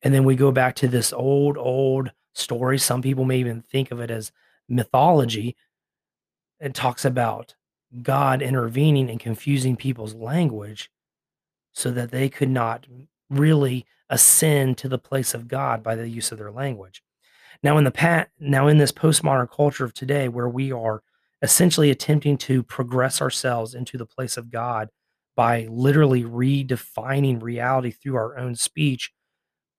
And 0.01 0.15
then 0.15 0.23
we 0.23 0.37
go 0.37 0.53
back 0.53 0.77
to 0.77 0.87
this 0.87 1.13
old, 1.13 1.59
old 1.59 2.13
story. 2.35 2.79
Some 2.79 3.03
people 3.03 3.25
may 3.25 3.39
even 3.39 3.63
think 3.63 3.91
of 3.91 3.99
it 3.99 4.13
as 4.13 4.31
mythology. 4.69 5.57
It 6.61 6.73
talks 6.73 7.05
about 7.05 7.57
God 8.01 8.43
intervening 8.43 9.11
and 9.11 9.19
confusing 9.19 9.75
people's 9.75 10.15
language 10.15 10.89
so 11.73 11.91
that 11.91 12.13
they 12.13 12.29
could 12.29 12.49
not 12.49 12.87
really 13.29 13.85
ascend 14.09 14.79
to 14.79 14.89
the 14.89 14.99
place 14.99 15.35
of 15.35 15.49
God 15.49 15.83
by 15.83 15.97
the 15.97 16.09
use 16.09 16.31
of 16.31 16.39
their 16.39 16.53
language. 16.53 17.03
Now 17.61 17.77
in 17.77 17.83
the 17.83 17.91
pat 17.91 18.31
now 18.39 18.69
in 18.69 18.79
this 18.79 18.93
postmodern 18.93 19.51
culture 19.51 19.85
of 19.85 19.95
today 19.95 20.29
where 20.29 20.49
we 20.49 20.71
are 20.71 21.03
essentially 21.43 21.91
attempting 21.91 22.39
to 22.39 22.63
progress 22.63 23.21
ourselves 23.21 23.75
into 23.75 23.99
the 23.99 24.07
place 24.07 24.37
of 24.37 24.53
God 24.53 24.91
by 25.37 25.67
literally 25.71 26.25
redefining 26.25 27.43
reality 27.43 27.91
through 27.91 28.17
our 28.17 28.37
own 28.39 28.55
speech, 28.55 29.13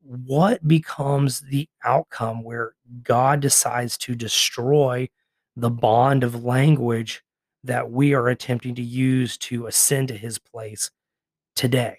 what 0.01 0.67
becomes 0.67 1.41
the 1.41 1.69
outcome 1.83 2.43
where 2.43 2.73
God 3.03 3.39
decides 3.39 3.97
to 3.99 4.15
destroy 4.15 5.09
the 5.55 5.69
bond 5.69 6.23
of 6.23 6.43
language 6.43 7.23
that 7.63 7.91
we 7.91 8.13
are 8.13 8.27
attempting 8.27 8.73
to 8.75 8.81
use 8.81 9.37
to 9.37 9.67
ascend 9.67 10.07
to 10.07 10.17
his 10.17 10.39
place 10.39 10.89
today? 11.55 11.97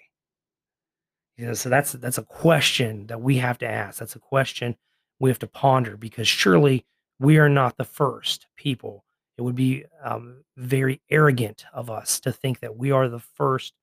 You 1.37 1.47
know, 1.47 1.53
so 1.53 1.69
that's 1.69 1.93
that's 1.93 2.17
a 2.17 2.23
question 2.23 3.07
that 3.07 3.21
we 3.21 3.37
have 3.37 3.57
to 3.59 3.67
ask. 3.67 3.99
That's 3.99 4.15
a 4.15 4.19
question 4.19 4.75
we 5.19 5.29
have 5.29 5.39
to 5.39 5.47
ponder 5.47 5.97
because 5.97 6.27
surely 6.27 6.85
we 7.19 7.37
are 7.37 7.49
not 7.49 7.77
the 7.77 7.85
first 7.85 8.47
people. 8.55 9.03
It 9.37 9.41
would 9.41 9.55
be 9.55 9.85
um, 10.03 10.43
very 10.57 11.01
arrogant 11.09 11.65
of 11.73 11.89
us 11.89 12.19
to 12.21 12.31
think 12.31 12.59
that 12.59 12.77
we 12.77 12.91
are 12.91 13.07
the 13.07 13.19
first 13.19 13.73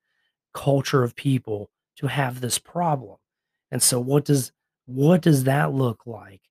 culture 0.55 1.03
of 1.03 1.17
people 1.17 1.71
to 1.97 2.07
have 2.07 2.41
this 2.41 2.59
problem. 2.59 3.17
And 3.71 3.83
so, 3.83 4.01
what 4.01 4.25
does 4.25 4.53
what 4.87 5.23
does 5.23 5.45
that 5.45 5.73
look 5.73 6.07
like 6.07 6.43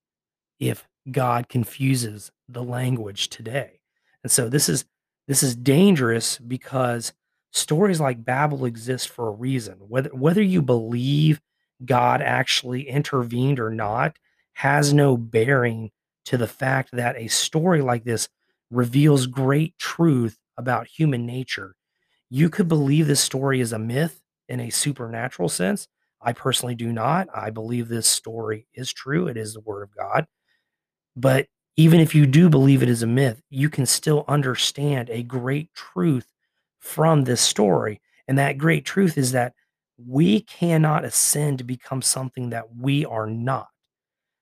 if 0.59 0.87
God 1.09 1.49
confuses 1.49 2.31
the 2.47 2.63
language 2.63 3.29
today? 3.29 3.81
And 4.23 4.31
so, 4.31 4.49
this 4.49 4.69
is 4.69 4.85
this 5.27 5.43
is 5.43 5.55
dangerous 5.55 6.37
because 6.37 7.13
stories 7.51 7.99
like 7.99 8.25
Babel 8.25 8.65
exist 8.65 9.09
for 9.09 9.27
a 9.27 9.31
reason. 9.31 9.75
Whether 9.79 10.09
whether 10.09 10.41
you 10.41 10.61
believe 10.61 11.41
God 11.85 12.21
actually 12.21 12.87
intervened 12.87 13.59
or 13.59 13.69
not 13.69 14.17
has 14.53 14.93
no 14.93 15.15
bearing 15.15 15.91
to 16.25 16.37
the 16.37 16.47
fact 16.47 16.89
that 16.93 17.15
a 17.17 17.27
story 17.27 17.81
like 17.81 18.03
this 18.03 18.27
reveals 18.71 19.27
great 19.27 19.77
truth 19.77 20.37
about 20.57 20.87
human 20.87 21.25
nature. 21.25 21.75
You 22.29 22.49
could 22.49 22.67
believe 22.67 23.07
this 23.07 23.21
story 23.21 23.61
is 23.61 23.73
a 23.73 23.79
myth 23.79 24.21
in 24.47 24.59
a 24.59 24.69
supernatural 24.69 25.49
sense. 25.49 25.87
I 26.21 26.33
personally 26.33 26.75
do 26.75 26.91
not. 26.91 27.27
I 27.33 27.49
believe 27.49 27.87
this 27.87 28.07
story 28.07 28.67
is 28.73 28.91
true. 28.91 29.27
It 29.27 29.37
is 29.37 29.53
the 29.53 29.61
word 29.61 29.83
of 29.83 29.95
God. 29.95 30.27
But 31.15 31.47
even 31.77 31.99
if 32.01 32.13
you 32.13 32.25
do 32.25 32.49
believe 32.49 32.83
it 32.83 32.89
is 32.89 33.03
a 33.03 33.07
myth, 33.07 33.41
you 33.49 33.69
can 33.69 33.85
still 33.85 34.25
understand 34.27 35.09
a 35.09 35.23
great 35.23 35.73
truth 35.73 36.27
from 36.79 37.23
this 37.23 37.41
story. 37.41 38.01
And 38.27 38.37
that 38.37 38.57
great 38.57 38.85
truth 38.85 39.17
is 39.17 39.31
that 39.31 39.53
we 39.97 40.41
cannot 40.41 41.05
ascend 41.05 41.57
to 41.57 41.63
become 41.63 42.01
something 42.01 42.49
that 42.49 42.75
we 42.75 43.05
are 43.05 43.27
not. 43.27 43.67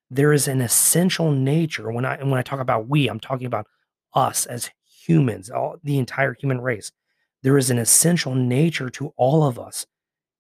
There 0.10 0.34
is 0.34 0.48
an 0.48 0.62
essential 0.62 1.32
nature. 1.32 1.92
When 1.92 2.06
I 2.06 2.18
when 2.24 2.34
I 2.34 2.42
talk 2.42 2.60
about 2.60 2.88
we, 2.88 3.08
I'm 3.08 3.20
talking 3.20 3.48
about 3.48 3.68
us 4.18 4.46
as 4.48 4.72
humans, 5.06 5.50
all 5.50 5.78
the 5.84 6.00
entire 6.00 6.34
human 6.34 6.60
race. 6.60 6.92
There 7.44 7.58
is 7.58 7.70
an 7.70 7.78
essential 7.78 8.36
nature 8.36 8.90
to 8.92 9.14
all 9.16 9.44
of 9.44 9.60
us, 9.60 9.86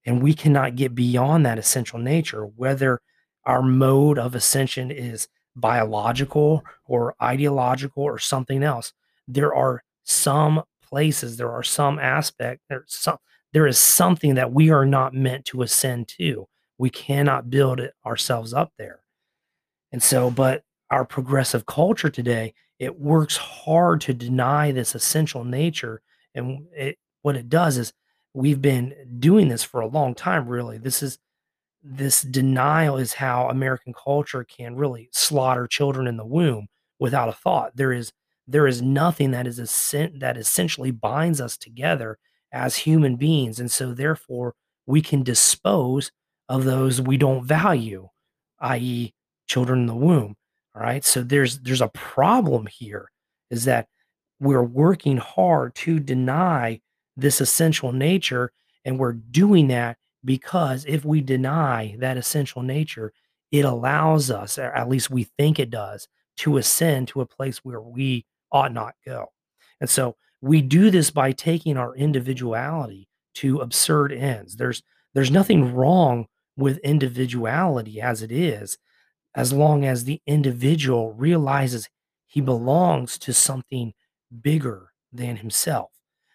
and 0.05 0.21
we 0.21 0.33
cannot 0.33 0.75
get 0.75 0.95
beyond 0.95 1.45
that 1.45 1.59
essential 1.59 1.99
nature, 1.99 2.45
whether 2.45 2.99
our 3.45 3.61
mode 3.61 4.17
of 4.17 4.35
ascension 4.35 4.91
is 4.91 5.27
biological 5.55 6.63
or 6.85 7.15
ideological 7.21 8.03
or 8.03 8.17
something 8.19 8.63
else. 8.63 8.93
There 9.27 9.53
are 9.53 9.83
some 10.03 10.63
places, 10.83 11.37
there 11.37 11.51
are 11.51 11.63
some 11.63 11.99
aspect, 11.99 12.61
there's 12.69 12.85
some 12.87 13.17
there 13.53 13.67
is 13.67 13.79
something 13.79 14.35
that 14.35 14.51
we 14.51 14.69
are 14.71 14.85
not 14.85 15.13
meant 15.13 15.45
to 15.45 15.61
ascend 15.61 16.09
to. 16.09 16.47
We 16.77 16.89
cannot 16.89 17.49
build 17.49 17.79
it 17.79 17.93
ourselves 18.05 18.53
up 18.53 18.73
there. 18.77 18.99
And 19.91 20.03
so, 20.03 20.29
but 20.29 20.63
our 20.91 21.05
progressive 21.05 21.65
culture 21.65 22.09
today, 22.09 22.53
it 22.79 22.99
works 22.99 23.37
hard 23.37 24.01
to 24.01 24.13
deny 24.13 24.71
this 24.71 24.95
essential 24.95 25.43
nature. 25.43 26.01
And 26.35 26.67
it, 26.75 26.97
what 27.21 27.35
it 27.35 27.49
does 27.49 27.77
is 27.77 27.93
we've 28.33 28.61
been 28.61 28.93
doing 29.19 29.47
this 29.47 29.63
for 29.63 29.81
a 29.81 29.87
long 29.87 30.13
time, 30.13 30.47
really. 30.47 30.77
This 30.77 31.01
is 31.01 31.17
this 31.83 32.21
denial 32.21 32.97
is 32.97 33.13
how 33.13 33.49
American 33.49 33.93
culture 33.93 34.43
can 34.43 34.75
really 34.75 35.09
slaughter 35.11 35.67
children 35.67 36.07
in 36.07 36.17
the 36.17 36.25
womb 36.25 36.67
without 36.99 37.29
a 37.29 37.33
thought. 37.33 37.75
There 37.75 37.93
is 37.93 38.11
there 38.47 38.67
is 38.67 38.81
nothing 38.81 39.31
that 39.31 39.47
is 39.47 39.59
a 39.59 40.09
that 40.19 40.37
essentially 40.37 40.91
binds 40.91 41.41
us 41.41 41.57
together 41.57 42.17
as 42.51 42.77
human 42.77 43.15
beings, 43.15 43.59
and 43.59 43.71
so 43.71 43.93
therefore 43.93 44.55
we 44.85 45.01
can 45.01 45.23
dispose 45.23 46.11
of 46.47 46.63
those 46.63 47.01
we 47.01 47.17
don't 47.17 47.45
value, 47.45 48.07
i.e., 48.59 49.13
children 49.47 49.81
in 49.81 49.85
the 49.87 49.95
womb. 49.95 50.35
All 50.77 50.83
right, 50.83 51.03
so 51.03 51.23
there's 51.23 51.57
there's 51.59 51.81
a 51.81 51.87
problem 51.87 52.67
here, 52.67 53.09
is 53.49 53.65
that 53.65 53.87
we're 54.39 54.61
working 54.61 55.17
hard 55.17 55.73
to 55.75 55.99
deny 55.99 56.81
this 57.15 57.41
essential 57.41 57.91
nature, 57.91 58.51
and 58.85 58.99
we're 58.99 59.13
doing 59.13 59.69
that 59.69 59.97
because 60.23 60.85
if 60.87 61.03
we 61.03 61.21
deny 61.21 61.95
that 61.97 62.17
essential 62.17 62.61
nature, 62.61 63.11
it 63.51 63.65
allows 63.65 64.29
us, 64.29 64.59
or 64.59 64.71
at 64.71 64.87
least 64.87 65.09
we 65.09 65.23
think 65.23 65.57
it 65.57 65.71
does, 65.71 66.07
to 66.37 66.57
ascend 66.57 67.07
to 67.07 67.21
a 67.21 67.25
place 67.25 67.57
where 67.65 67.81
we 67.81 68.27
ought 68.51 68.71
not 68.71 68.93
go. 69.03 69.31
And 69.81 69.89
so 69.89 70.15
we 70.41 70.61
do 70.61 70.91
this 70.91 71.09
by 71.09 71.31
taking 71.31 71.75
our 71.75 71.95
individuality 71.95 73.07
to 73.35 73.61
absurd 73.61 74.13
ends. 74.13 74.57
There's 74.57 74.83
there's 75.15 75.31
nothing 75.31 75.73
wrong 75.73 76.27
with 76.55 76.77
individuality 76.79 77.99
as 77.99 78.21
it 78.21 78.31
is, 78.31 78.77
as 79.37 79.53
long 79.53 79.85
as 79.85 80.03
the 80.03 80.19
individual 80.27 81.13
realizes 81.13 81.87
he 82.25 82.41
belongs 82.41 83.17
to 83.19 83.31
something 83.33 83.93
bigger 84.41 84.91
than 85.13 85.37
himself. 85.37 85.91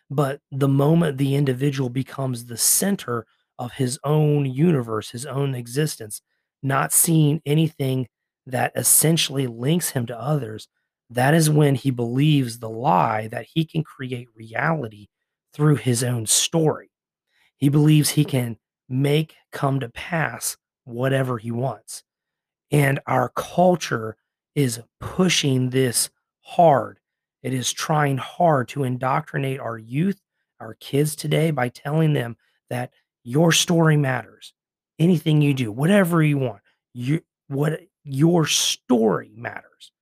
But 0.09 0.41
the 0.53 0.69
moment 0.69 1.19
the 1.19 1.35
individual 1.35 1.91
becomes 1.91 2.45
the 2.45 2.57
center 2.57 3.27
of 3.59 3.73
his 3.73 3.99
own 4.05 4.47
universe, 4.47 5.11
his 5.11 5.27
own 5.27 5.55
existence, 5.55 6.23
not 6.63 6.93
seeing 6.93 7.43
anything 7.45 8.07
that 8.47 8.73
essentially 8.77 9.47
links 9.47 9.91
him 9.91 10.07
to 10.07 10.19
others, 10.19 10.69
that 11.11 11.35
is 11.35 11.51
when 11.51 11.75
he 11.75 11.91
believes 11.91 12.59
the 12.59 12.71
lie 12.71 13.27
that 13.29 13.47
he 13.53 13.65
can 13.65 13.83
create 13.83 14.29
reality 14.35 15.09
through 15.53 15.77
his 15.77 16.05
own 16.05 16.27
story. 16.27 16.91
He 17.57 17.69
believes 17.69 18.11
he 18.11 18.25
can 18.25 18.59
make 18.89 19.35
come 19.51 19.81
to 19.81 19.89
pass 19.89 20.57
whatever 20.85 21.39
he 21.39 21.51
wants. 21.51 22.05
And 22.73 23.01
our 23.07 23.29
culture 23.29 24.17
is 24.55 24.81
pushing 24.99 25.71
this 25.71 26.11
hard. 26.41 26.99
It 27.43 27.53
is 27.53 27.71
trying 27.71 28.17
hard 28.17 28.69
to 28.69 28.85
indoctrinate 28.85 29.61
our 29.61 29.77
youth, 29.77 30.21
our 30.59 30.75
kids 30.75 31.15
today 31.15 31.51
by 31.51 31.69
telling 31.69 32.15
them 32.15 32.37
that 32.71 32.91
your 33.25 33.53
story 33.53 33.97
matters. 33.97 34.55
Anything 34.99 35.43
you 35.43 35.53
do, 35.53 35.71
whatever 35.71 36.23
you 36.23 36.39
want, 36.39 36.63
you 36.95 37.23
what 37.49 37.81
your 38.05 38.47
story 38.47 39.33
matters. 39.37 39.93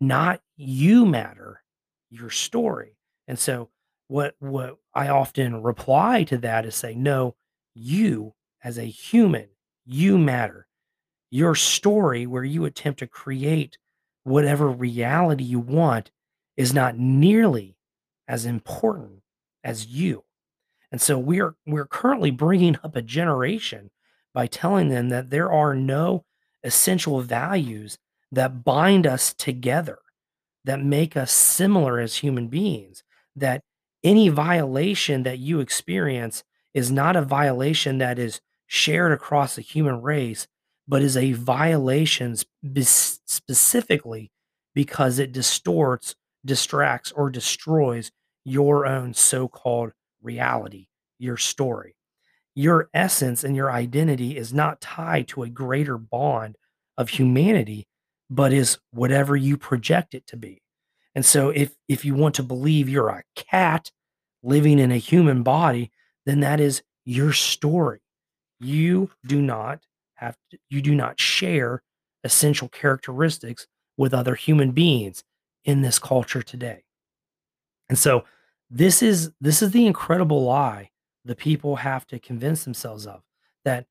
Not 0.00 0.40
you 0.56 1.04
matter, 1.04 1.62
your 2.10 2.30
story. 2.30 2.96
And 3.28 3.38
so 3.38 3.68
what 4.08 4.34
what 4.38 4.78
I 4.94 5.08
often 5.08 5.62
reply 5.62 6.24
to 6.24 6.38
that 6.38 6.64
is 6.64 6.74
say, 6.74 6.94
no, 6.94 7.34
you 7.74 8.34
as 8.62 8.78
a 8.78 8.84
human, 8.84 9.48
you 9.84 10.16
matter 10.18 10.66
your 11.32 11.54
story 11.54 12.26
where 12.26 12.44
you 12.44 12.66
attempt 12.66 12.98
to 12.98 13.06
create 13.06 13.78
whatever 14.22 14.68
reality 14.68 15.42
you 15.42 15.58
want 15.58 16.10
is 16.58 16.74
not 16.74 16.98
nearly 16.98 17.74
as 18.28 18.44
important 18.44 19.22
as 19.64 19.86
you. 19.86 20.22
And 20.92 21.00
so 21.00 21.18
we're 21.18 21.54
we're 21.66 21.86
currently 21.86 22.30
bringing 22.30 22.76
up 22.84 22.96
a 22.96 23.02
generation 23.02 23.90
by 24.34 24.46
telling 24.46 24.90
them 24.90 25.08
that 25.08 25.30
there 25.30 25.50
are 25.50 25.74
no 25.74 26.26
essential 26.62 27.22
values 27.22 27.96
that 28.30 28.62
bind 28.62 29.06
us 29.06 29.32
together 29.32 30.00
that 30.66 30.84
make 30.84 31.16
us 31.16 31.32
similar 31.32 31.98
as 31.98 32.16
human 32.16 32.48
beings 32.48 33.02
that 33.36 33.62
any 34.04 34.28
violation 34.28 35.22
that 35.22 35.38
you 35.38 35.60
experience 35.60 36.44
is 36.74 36.90
not 36.90 37.16
a 37.16 37.22
violation 37.22 37.96
that 37.98 38.18
is 38.18 38.42
shared 38.66 39.12
across 39.12 39.56
the 39.56 39.62
human 39.62 40.02
race 40.02 40.46
but 40.92 41.00
is 41.00 41.16
a 41.16 41.32
violation 41.32 42.36
spe- 42.36 43.22
specifically 43.24 44.30
because 44.74 45.18
it 45.18 45.32
distorts, 45.32 46.14
distracts, 46.44 47.10
or 47.12 47.30
destroys 47.30 48.12
your 48.44 48.84
own 48.84 49.14
so 49.14 49.48
called 49.48 49.92
reality, 50.20 50.88
your 51.18 51.38
story. 51.38 51.96
Your 52.54 52.90
essence 52.92 53.42
and 53.42 53.56
your 53.56 53.72
identity 53.72 54.36
is 54.36 54.52
not 54.52 54.82
tied 54.82 55.28
to 55.28 55.44
a 55.44 55.48
greater 55.48 55.96
bond 55.96 56.56
of 56.98 57.08
humanity, 57.08 57.86
but 58.28 58.52
is 58.52 58.76
whatever 58.90 59.34
you 59.34 59.56
project 59.56 60.12
it 60.12 60.26
to 60.26 60.36
be. 60.36 60.60
And 61.14 61.24
so 61.24 61.48
if 61.48 61.74
if 61.88 62.04
you 62.04 62.14
want 62.14 62.34
to 62.34 62.42
believe 62.42 62.90
you're 62.90 63.08
a 63.08 63.24
cat 63.34 63.90
living 64.42 64.78
in 64.78 64.92
a 64.92 64.98
human 64.98 65.42
body, 65.42 65.90
then 66.26 66.40
that 66.40 66.60
is 66.60 66.82
your 67.06 67.32
story. 67.32 68.00
You 68.60 69.10
do 69.26 69.40
not 69.40 69.86
have 70.22 70.36
to, 70.50 70.58
you 70.68 70.80
do 70.80 70.94
not 70.94 71.20
share 71.20 71.82
essential 72.24 72.68
characteristics 72.68 73.66
with 73.96 74.14
other 74.14 74.34
human 74.34 74.72
beings 74.72 75.24
in 75.64 75.82
this 75.82 75.98
culture 75.98 76.42
today. 76.42 76.84
And 77.88 77.98
so 77.98 78.24
this 78.70 79.02
is 79.02 79.32
this 79.40 79.62
is 79.62 79.70
the 79.72 79.86
incredible 79.86 80.44
lie 80.44 80.90
the 81.24 81.36
people 81.36 81.76
have 81.76 82.06
to 82.06 82.18
convince 82.18 82.64
themselves 82.64 83.06
of 83.06 83.20
that 83.64 83.86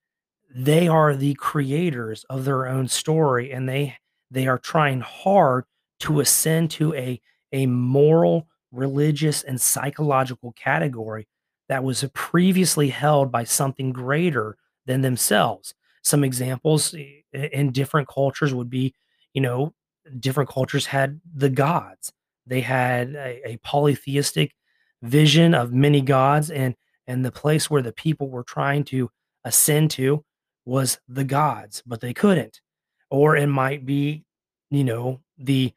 they 0.53 0.87
are 0.87 1.15
the 1.15 1.35
creators 1.35 2.25
of 2.29 2.43
their 2.43 2.67
own 2.67 2.87
story 2.87 3.51
and 3.51 3.69
they 3.69 3.95
they 4.31 4.47
are 4.47 4.57
trying 4.57 4.99
hard 5.01 5.65
to 5.99 6.19
ascend 6.19 6.71
to 6.71 6.93
a 6.95 7.21
a 7.51 7.67
moral 7.67 8.47
religious 8.71 9.43
and 9.43 9.61
psychological 9.61 10.51
category 10.53 11.27
that 11.69 11.83
was 11.83 12.03
previously 12.13 12.89
held 12.89 13.31
by 13.31 13.43
something 13.43 13.93
greater 13.93 14.57
than 14.87 15.01
themselves 15.01 15.75
some 16.03 16.23
examples 16.23 16.95
in 17.33 17.71
different 17.71 18.07
cultures 18.07 18.53
would 18.53 18.69
be, 18.69 18.93
you 19.33 19.41
know, 19.41 19.73
different 20.19 20.49
cultures 20.49 20.85
had 20.85 21.21
the 21.33 21.49
gods. 21.49 22.11
They 22.47 22.61
had 22.61 23.15
a, 23.15 23.51
a 23.51 23.57
polytheistic 23.57 24.53
vision 25.01 25.53
of 25.53 25.73
many 25.73 26.01
gods, 26.01 26.49
and 26.51 26.75
and 27.07 27.23
the 27.25 27.31
place 27.31 27.69
where 27.69 27.81
the 27.81 27.93
people 27.93 28.29
were 28.29 28.43
trying 28.43 28.83
to 28.85 29.09
ascend 29.43 29.91
to 29.91 30.23
was 30.65 30.99
the 31.07 31.23
gods, 31.23 31.83
but 31.85 32.01
they 32.01 32.13
couldn't. 32.13 32.61
Or 33.09 33.35
it 33.35 33.47
might 33.47 33.85
be, 33.85 34.23
you 34.69 34.83
know, 34.83 35.21
the 35.37 35.73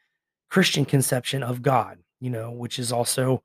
Christian 0.50 0.84
conception 0.84 1.42
of 1.42 1.62
God, 1.62 1.98
you 2.20 2.30
know, 2.30 2.50
which 2.50 2.78
is 2.78 2.92
also 2.92 3.42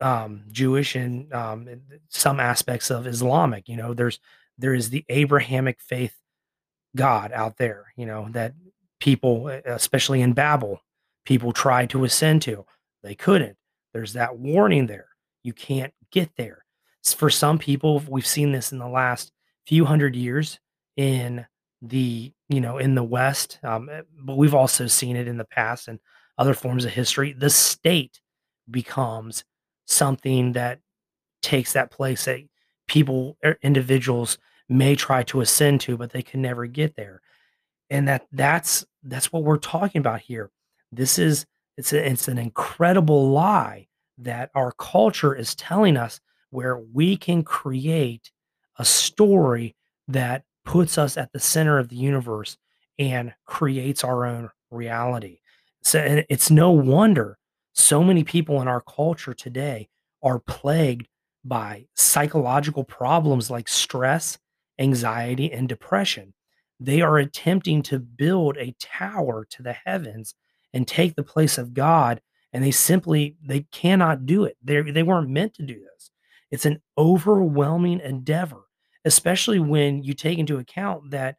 um, 0.00 0.42
Jewish 0.50 0.96
and 0.96 1.32
um, 1.32 1.68
some 2.08 2.40
aspects 2.40 2.90
of 2.90 3.06
Islamic. 3.06 3.68
You 3.68 3.76
know, 3.76 3.94
there's 3.94 4.18
there 4.60 4.74
is 4.74 4.90
the 4.90 5.04
Abrahamic 5.08 5.80
faith 5.80 6.14
God 6.96 7.32
out 7.32 7.56
there, 7.56 7.92
you 7.96 8.06
know, 8.06 8.28
that 8.30 8.54
people, 9.00 9.48
especially 9.48 10.20
in 10.20 10.32
Babel, 10.32 10.80
people 11.24 11.52
tried 11.52 11.90
to 11.90 12.04
ascend 12.04 12.42
to. 12.42 12.64
They 13.02 13.14
couldn't. 13.14 13.56
There's 13.92 14.12
that 14.14 14.38
warning 14.38 14.86
there. 14.86 15.08
You 15.42 15.52
can't 15.52 15.92
get 16.10 16.30
there. 16.36 16.64
For 17.04 17.30
some 17.30 17.58
people, 17.58 18.02
we've 18.08 18.26
seen 18.26 18.52
this 18.52 18.72
in 18.72 18.78
the 18.78 18.88
last 18.88 19.32
few 19.66 19.84
hundred 19.84 20.14
years 20.14 20.58
in 20.96 21.46
the, 21.80 22.32
you 22.48 22.60
know, 22.60 22.78
in 22.78 22.94
the 22.94 23.02
West, 23.02 23.58
um, 23.62 23.88
eh, 23.88 24.02
but 24.18 24.36
we've 24.36 24.54
also 24.54 24.86
seen 24.86 25.16
it 25.16 25.26
in 25.26 25.38
the 25.38 25.46
past 25.46 25.88
and 25.88 25.98
other 26.36 26.52
forms 26.52 26.84
of 26.84 26.90
history. 26.90 27.32
The 27.32 27.48
state 27.48 28.20
becomes 28.70 29.44
something 29.86 30.52
that 30.52 30.80
takes 31.42 31.72
that 31.72 31.90
place 31.90 32.26
that 32.26 32.40
people, 32.86 33.38
er, 33.44 33.56
individuals 33.62 34.36
may 34.70 34.94
try 34.94 35.22
to 35.24 35.40
ascend 35.40 35.80
to, 35.82 35.96
but 35.96 36.10
they 36.10 36.22
can 36.22 36.40
never 36.40 36.66
get 36.66 36.96
there. 36.96 37.20
And 37.90 38.06
that 38.08 38.26
that's 38.32 38.84
that's 39.02 39.32
what 39.32 39.42
we're 39.42 39.58
talking 39.58 39.98
about 39.98 40.20
here. 40.20 40.50
This 40.92 41.18
is 41.18 41.44
it's 41.76 41.92
a, 41.92 42.08
it's 42.10 42.28
an 42.28 42.38
incredible 42.38 43.30
lie 43.30 43.88
that 44.18 44.50
our 44.54 44.72
culture 44.72 45.34
is 45.34 45.54
telling 45.54 45.96
us 45.96 46.20
where 46.50 46.78
we 46.78 47.16
can 47.16 47.42
create 47.42 48.30
a 48.78 48.84
story 48.84 49.74
that 50.08 50.44
puts 50.64 50.98
us 50.98 51.16
at 51.16 51.32
the 51.32 51.40
center 51.40 51.78
of 51.78 51.88
the 51.88 51.96
universe 51.96 52.56
and 52.98 53.32
creates 53.46 54.04
our 54.04 54.26
own 54.26 54.50
reality. 54.70 55.40
So 55.82 56.22
it's 56.28 56.50
no 56.50 56.70
wonder 56.70 57.38
so 57.72 58.04
many 58.04 58.24
people 58.24 58.60
in 58.60 58.68
our 58.68 58.82
culture 58.82 59.32
today 59.32 59.88
are 60.22 60.38
plagued 60.38 61.08
by 61.44 61.86
psychological 61.96 62.84
problems 62.84 63.50
like 63.50 63.68
stress 63.68 64.38
anxiety, 64.80 65.52
and 65.52 65.68
depression. 65.68 66.34
They 66.80 67.02
are 67.02 67.18
attempting 67.18 67.82
to 67.84 67.98
build 67.98 68.56
a 68.56 68.74
tower 68.80 69.46
to 69.50 69.62
the 69.62 69.74
heavens 69.74 70.34
and 70.72 70.88
take 70.88 71.14
the 71.14 71.22
place 71.22 71.58
of 71.58 71.74
God, 71.74 72.20
and 72.52 72.64
they 72.64 72.70
simply 72.70 73.36
they 73.42 73.60
cannot 73.70 74.26
do 74.26 74.44
it. 74.44 74.56
They 74.64 74.80
they 74.80 75.02
weren't 75.02 75.28
meant 75.28 75.54
to 75.54 75.62
do 75.62 75.78
this. 75.78 76.10
It's 76.50 76.66
an 76.66 76.82
overwhelming 76.98 78.00
endeavor, 78.00 78.62
especially 79.04 79.60
when 79.60 80.02
you 80.02 80.14
take 80.14 80.38
into 80.38 80.58
account 80.58 81.10
that 81.10 81.36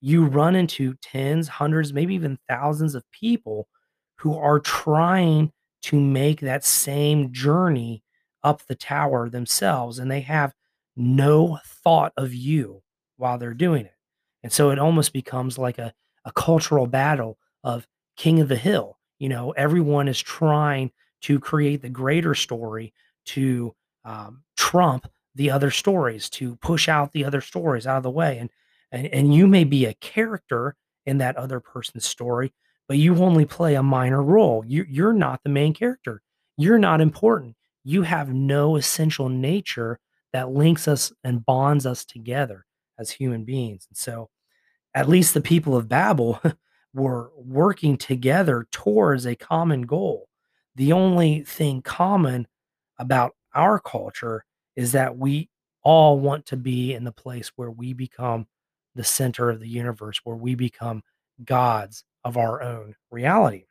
you 0.00 0.24
run 0.24 0.56
into 0.56 0.94
tens, 1.02 1.48
hundreds, 1.48 1.92
maybe 1.92 2.14
even 2.14 2.38
thousands 2.48 2.94
of 2.94 3.10
people 3.12 3.68
who 4.16 4.36
are 4.36 4.60
trying 4.60 5.52
to 5.82 5.98
make 5.98 6.40
that 6.40 6.64
same 6.64 7.32
journey 7.32 8.02
up 8.42 8.62
the 8.66 8.74
tower 8.74 9.28
themselves 9.28 9.98
and 9.98 10.10
they 10.10 10.20
have 10.20 10.54
no 11.00 11.58
thought 11.64 12.12
of 12.16 12.34
you 12.34 12.82
while 13.16 13.38
they're 13.38 13.54
doing 13.54 13.86
it. 13.86 13.94
And 14.42 14.52
so 14.52 14.70
it 14.70 14.78
almost 14.78 15.12
becomes 15.12 15.58
like 15.58 15.78
a, 15.78 15.92
a 16.24 16.32
cultural 16.32 16.86
battle 16.86 17.38
of 17.64 17.86
king 18.16 18.40
of 18.40 18.48
the 18.48 18.56
hill. 18.56 18.98
You 19.18 19.28
know, 19.28 19.50
everyone 19.52 20.08
is 20.08 20.20
trying 20.20 20.92
to 21.22 21.38
create 21.38 21.82
the 21.82 21.88
greater 21.88 22.34
story 22.34 22.92
to 23.26 23.74
um, 24.04 24.42
trump 24.56 25.10
the 25.34 25.50
other 25.50 25.70
stories, 25.70 26.28
to 26.30 26.56
push 26.56 26.88
out 26.88 27.12
the 27.12 27.24
other 27.24 27.40
stories 27.40 27.86
out 27.86 27.98
of 27.98 28.02
the 28.02 28.10
way. 28.10 28.38
And, 28.38 28.50
and, 28.90 29.06
and 29.08 29.34
you 29.34 29.46
may 29.46 29.64
be 29.64 29.84
a 29.84 29.94
character 29.94 30.74
in 31.06 31.18
that 31.18 31.36
other 31.36 31.60
person's 31.60 32.06
story, 32.06 32.52
but 32.88 32.96
you 32.96 33.16
only 33.16 33.44
play 33.44 33.74
a 33.74 33.82
minor 33.82 34.22
role. 34.22 34.64
You, 34.66 34.84
you're 34.88 35.12
not 35.12 35.42
the 35.42 35.50
main 35.50 35.74
character. 35.74 36.22
You're 36.56 36.78
not 36.78 37.00
important. 37.00 37.56
You 37.84 38.02
have 38.02 38.32
no 38.32 38.76
essential 38.76 39.28
nature 39.28 39.98
that 40.32 40.50
links 40.50 40.88
us 40.88 41.12
and 41.24 41.44
bonds 41.44 41.86
us 41.86 42.04
together 42.04 42.64
as 42.98 43.10
human 43.10 43.44
beings. 43.44 43.86
And 43.88 43.96
so, 43.96 44.30
at 44.94 45.08
least 45.08 45.34
the 45.34 45.40
people 45.40 45.76
of 45.76 45.88
Babel 45.88 46.40
were 46.94 47.30
working 47.36 47.96
together 47.96 48.66
towards 48.72 49.26
a 49.26 49.36
common 49.36 49.82
goal. 49.82 50.28
The 50.74 50.92
only 50.92 51.44
thing 51.44 51.82
common 51.82 52.46
about 52.98 53.34
our 53.54 53.78
culture 53.78 54.44
is 54.76 54.92
that 54.92 55.16
we 55.16 55.48
all 55.82 56.18
want 56.18 56.46
to 56.46 56.56
be 56.56 56.94
in 56.94 57.04
the 57.04 57.12
place 57.12 57.52
where 57.56 57.70
we 57.70 57.92
become 57.92 58.46
the 58.94 59.04
center 59.04 59.50
of 59.50 59.60
the 59.60 59.68
universe 59.68 60.20
where 60.24 60.36
we 60.36 60.54
become 60.54 61.02
gods 61.44 62.04
of 62.24 62.36
our 62.36 62.62
own 62.62 62.94
reality. 63.10 63.64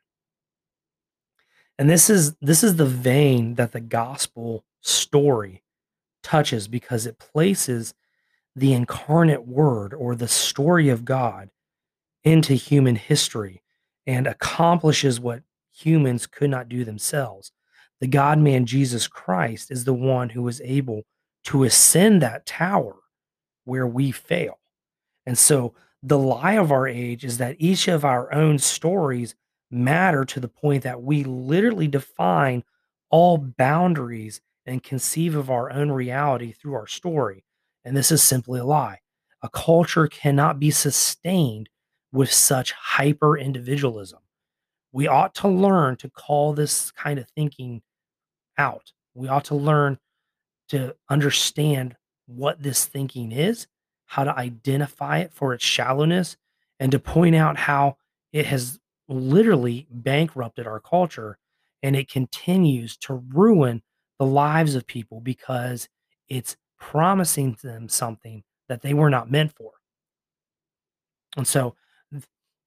And 1.78 1.88
this 1.88 2.10
is 2.10 2.34
this 2.40 2.62
is 2.62 2.76
the 2.76 2.86
vein 2.86 3.54
that 3.54 3.72
the 3.72 3.80
gospel 3.80 4.64
story 4.80 5.62
touches 6.22 6.68
because 6.68 7.06
it 7.06 7.18
places 7.18 7.94
the 8.56 8.72
incarnate 8.72 9.46
word 9.46 9.94
or 9.94 10.14
the 10.14 10.28
story 10.28 10.88
of 10.88 11.04
God 11.04 11.50
into 12.24 12.54
human 12.54 12.96
history 12.96 13.62
and 14.06 14.26
accomplishes 14.26 15.20
what 15.20 15.42
humans 15.72 16.26
could 16.26 16.50
not 16.50 16.68
do 16.68 16.84
themselves. 16.84 17.52
The 18.00 18.06
God 18.06 18.38
man 18.38 18.66
Jesus 18.66 19.06
Christ 19.06 19.70
is 19.70 19.84
the 19.84 19.94
one 19.94 20.30
who 20.30 20.42
was 20.42 20.60
able 20.62 21.02
to 21.44 21.64
ascend 21.64 22.22
that 22.22 22.46
tower 22.46 22.96
where 23.64 23.86
we 23.86 24.10
fail. 24.10 24.58
And 25.26 25.38
so 25.38 25.74
the 26.02 26.18
lie 26.18 26.54
of 26.54 26.72
our 26.72 26.88
age 26.88 27.24
is 27.24 27.38
that 27.38 27.56
each 27.58 27.88
of 27.88 28.04
our 28.04 28.32
own 28.32 28.58
stories 28.58 29.34
matter 29.70 30.24
to 30.24 30.40
the 30.40 30.48
point 30.48 30.82
that 30.82 31.02
we 31.02 31.24
literally 31.24 31.88
define 31.88 32.64
all 33.10 33.38
boundaries 33.38 34.40
and 34.66 34.82
conceive 34.82 35.34
of 35.34 35.50
our 35.50 35.72
own 35.72 35.90
reality 35.90 36.52
through 36.52 36.74
our 36.74 36.86
story. 36.86 37.44
And 37.84 37.96
this 37.96 38.12
is 38.12 38.22
simply 38.22 38.60
a 38.60 38.64
lie. 38.64 39.00
A 39.42 39.48
culture 39.48 40.06
cannot 40.06 40.60
be 40.60 40.70
sustained 40.70 41.68
with 42.12 42.32
such 42.32 42.72
hyper 42.72 43.38
individualism. 43.38 44.20
We 44.92 45.06
ought 45.06 45.34
to 45.36 45.48
learn 45.48 45.96
to 45.96 46.10
call 46.10 46.52
this 46.52 46.90
kind 46.90 47.18
of 47.18 47.28
thinking 47.30 47.82
out. 48.58 48.92
We 49.14 49.28
ought 49.28 49.44
to 49.46 49.54
learn 49.54 49.98
to 50.68 50.94
understand 51.08 51.96
what 52.26 52.62
this 52.62 52.84
thinking 52.84 53.32
is, 53.32 53.66
how 54.06 54.24
to 54.24 54.36
identify 54.36 55.18
it 55.18 55.32
for 55.32 55.54
its 55.54 55.64
shallowness, 55.64 56.36
and 56.78 56.92
to 56.92 56.98
point 56.98 57.34
out 57.34 57.56
how 57.56 57.96
it 58.32 58.46
has 58.46 58.78
literally 59.08 59.86
bankrupted 59.90 60.66
our 60.66 60.80
culture 60.80 61.38
and 61.82 61.96
it 61.96 62.08
continues 62.10 62.96
to 62.96 63.14
ruin 63.14 63.82
the 64.20 64.26
lives 64.26 64.74
of 64.74 64.86
people 64.86 65.18
because 65.18 65.88
it's 66.28 66.54
promising 66.78 67.56
them 67.62 67.88
something 67.88 68.44
that 68.68 68.82
they 68.82 68.92
were 68.92 69.08
not 69.08 69.30
meant 69.30 69.50
for. 69.56 69.72
And 71.38 71.46
so 71.46 71.74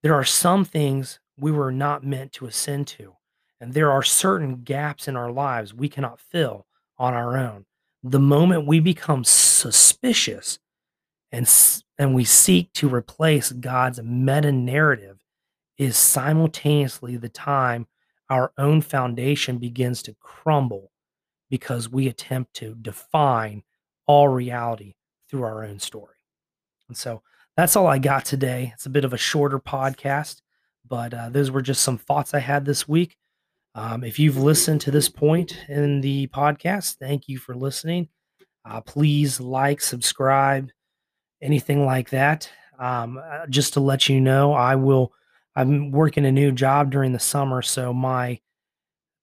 there 0.02 0.16
are 0.16 0.24
some 0.24 0.66
things 0.66 1.20
we 1.38 1.52
were 1.52 1.72
not 1.72 2.04
meant 2.04 2.32
to 2.34 2.48
ascend 2.48 2.88
to. 2.88 3.18
And 3.62 3.72
there 3.72 3.92
are 3.92 4.02
certain 4.02 4.64
gaps 4.64 5.08
in 5.08 5.16
our 5.16 5.32
lives 5.32 5.76
we 5.76 5.90
cannot 5.90 6.20
fill 6.20 6.66
on 6.98 7.14
our 7.14 7.38
own. 7.38 7.66
The 8.02 8.20
moment 8.20 8.66
we 8.66 8.80
become 8.80 9.24
suspicious 9.24 10.58
and, 11.32 11.48
and 12.00 12.16
we 12.16 12.24
seek 12.24 12.74
to 12.74 12.90
replace 12.90 13.52
God's 13.52 14.02
meta 14.02 14.52
narrative 14.52 15.20
is 15.78 15.98
simultaneously 15.98 17.16
the 17.16 17.30
time 17.30 17.86
our 18.28 18.52
own 18.58 18.82
foundation 18.82 19.60
begins 19.60 20.02
to 20.02 20.16
crumble 20.20 20.90
because 21.54 21.88
we 21.88 22.08
attempt 22.08 22.52
to 22.56 22.74
define 22.82 23.62
all 24.08 24.28
reality 24.28 24.96
through 25.30 25.44
our 25.44 25.64
own 25.64 25.78
story. 25.78 26.16
And 26.88 26.98
so 26.98 27.22
that's 27.56 27.76
all 27.76 27.86
I 27.86 28.00
got 28.00 28.26
today. 28.26 28.72
It's 28.74 28.88
a 28.88 28.90
bit 28.90 29.06
of 29.06 29.14
a 29.14 29.20
shorter 29.20 29.60
podcast, 29.60 30.42
but 30.90 31.14
uh, 31.14 31.30
those 31.30 31.52
were 31.52 31.62
just 31.62 31.84
some 31.84 32.00
thoughts 32.00 32.34
I 32.34 32.40
had 32.40 32.66
this 32.66 32.88
week. 32.88 33.18
Um, 33.76 34.04
if 34.04 34.18
you've 34.18 34.38
listened 34.38 34.82
to 34.82 34.90
this 34.90 35.10
point 35.10 35.56
in 35.70 36.02
the 36.02 36.26
podcast, 36.34 36.96
thank 36.96 37.28
you 37.28 37.38
for 37.38 37.54
listening. 37.54 38.10
Uh, 38.68 38.82
please 38.82 39.40
like, 39.40 39.80
subscribe, 39.80 40.72
anything 41.40 41.86
like 41.86 42.10
that. 42.10 42.50
Um, 42.80 43.22
uh, 43.24 43.46
just 43.46 43.74
to 43.74 43.80
let 43.80 44.10
you 44.10 44.20
know, 44.20 44.54
I 44.54 44.74
will. 44.74 45.14
I'm 45.56 45.92
working 45.92 46.26
a 46.26 46.32
new 46.32 46.52
job 46.52 46.90
during 46.90 47.12
the 47.12 47.20
summer, 47.20 47.62
so 47.62 47.94
my 47.94 48.40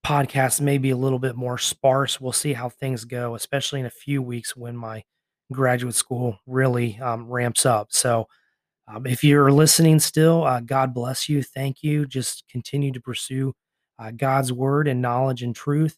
podcast 0.05 0.61
may 0.61 0.79
be 0.79 0.91
a 0.91 0.97
little 0.97 1.19
bit 1.19 1.37
more 1.37 1.59
sparse. 1.59 2.21
We'll 2.21 2.33
see 2.33 2.53
how 2.53 2.69
things 2.69 3.05
go, 3.05 3.35
especially 3.35 3.81
in 3.81 3.87
a 3.87 3.91
few 3.91 4.23
weeks 4.23 4.57
when 4.57 4.77
my 4.77 5.05
graduate 5.53 5.95
school 5.95 6.39
really 6.47 6.99
um, 7.01 7.29
ramps 7.29 7.67
up. 7.67 7.89
So, 7.91 8.27
um, 8.89 9.07
if 9.07 9.23
you're 9.23 9.53
listening 9.53 10.01
still, 10.01 10.43
uh, 10.45 10.61
God 10.61 10.95
bless 10.95 11.29
you. 11.29 11.43
Thank 11.43 11.83
you. 11.83 12.07
Just 12.07 12.45
continue 12.51 12.91
to 12.93 13.01
pursue 13.01 13.55
uh, 14.01 14.11
God's 14.11 14.53
word 14.53 14.89
and 14.89 15.01
knowledge 15.01 15.43
and 15.43 15.55
truth, 15.55 15.97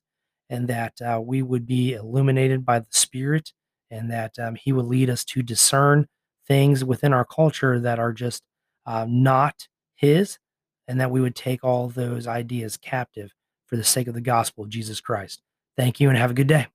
and 0.50 0.68
that 0.68 1.00
uh, 1.00 1.20
we 1.22 1.40
would 1.40 1.66
be 1.66 1.94
illuminated 1.94 2.66
by 2.66 2.80
the 2.80 2.86
Spirit, 2.90 3.52
and 3.90 4.10
that 4.10 4.38
um, 4.38 4.56
He 4.56 4.72
would 4.72 4.84
lead 4.84 5.08
us 5.08 5.24
to 5.26 5.42
discern 5.42 6.06
things 6.46 6.84
within 6.84 7.14
our 7.14 7.24
culture 7.24 7.80
that 7.80 7.98
are 7.98 8.12
just 8.12 8.42
uh, 8.84 9.06
not 9.08 9.68
His, 9.94 10.38
and 10.86 11.00
that 11.00 11.10
we 11.10 11.20
would 11.20 11.36
take 11.36 11.64
all 11.64 11.88
those 11.88 12.26
ideas 12.26 12.76
captive 12.76 13.32
for 13.72 13.76
the 13.76 13.84
sake 13.84 14.06
of 14.06 14.12
the 14.12 14.20
gospel 14.20 14.64
of 14.64 14.68
Jesus 14.68 15.00
Christ. 15.00 15.40
Thank 15.78 15.98
you 15.98 16.10
and 16.10 16.18
have 16.18 16.30
a 16.30 16.34
good 16.34 16.46
day. 16.46 16.66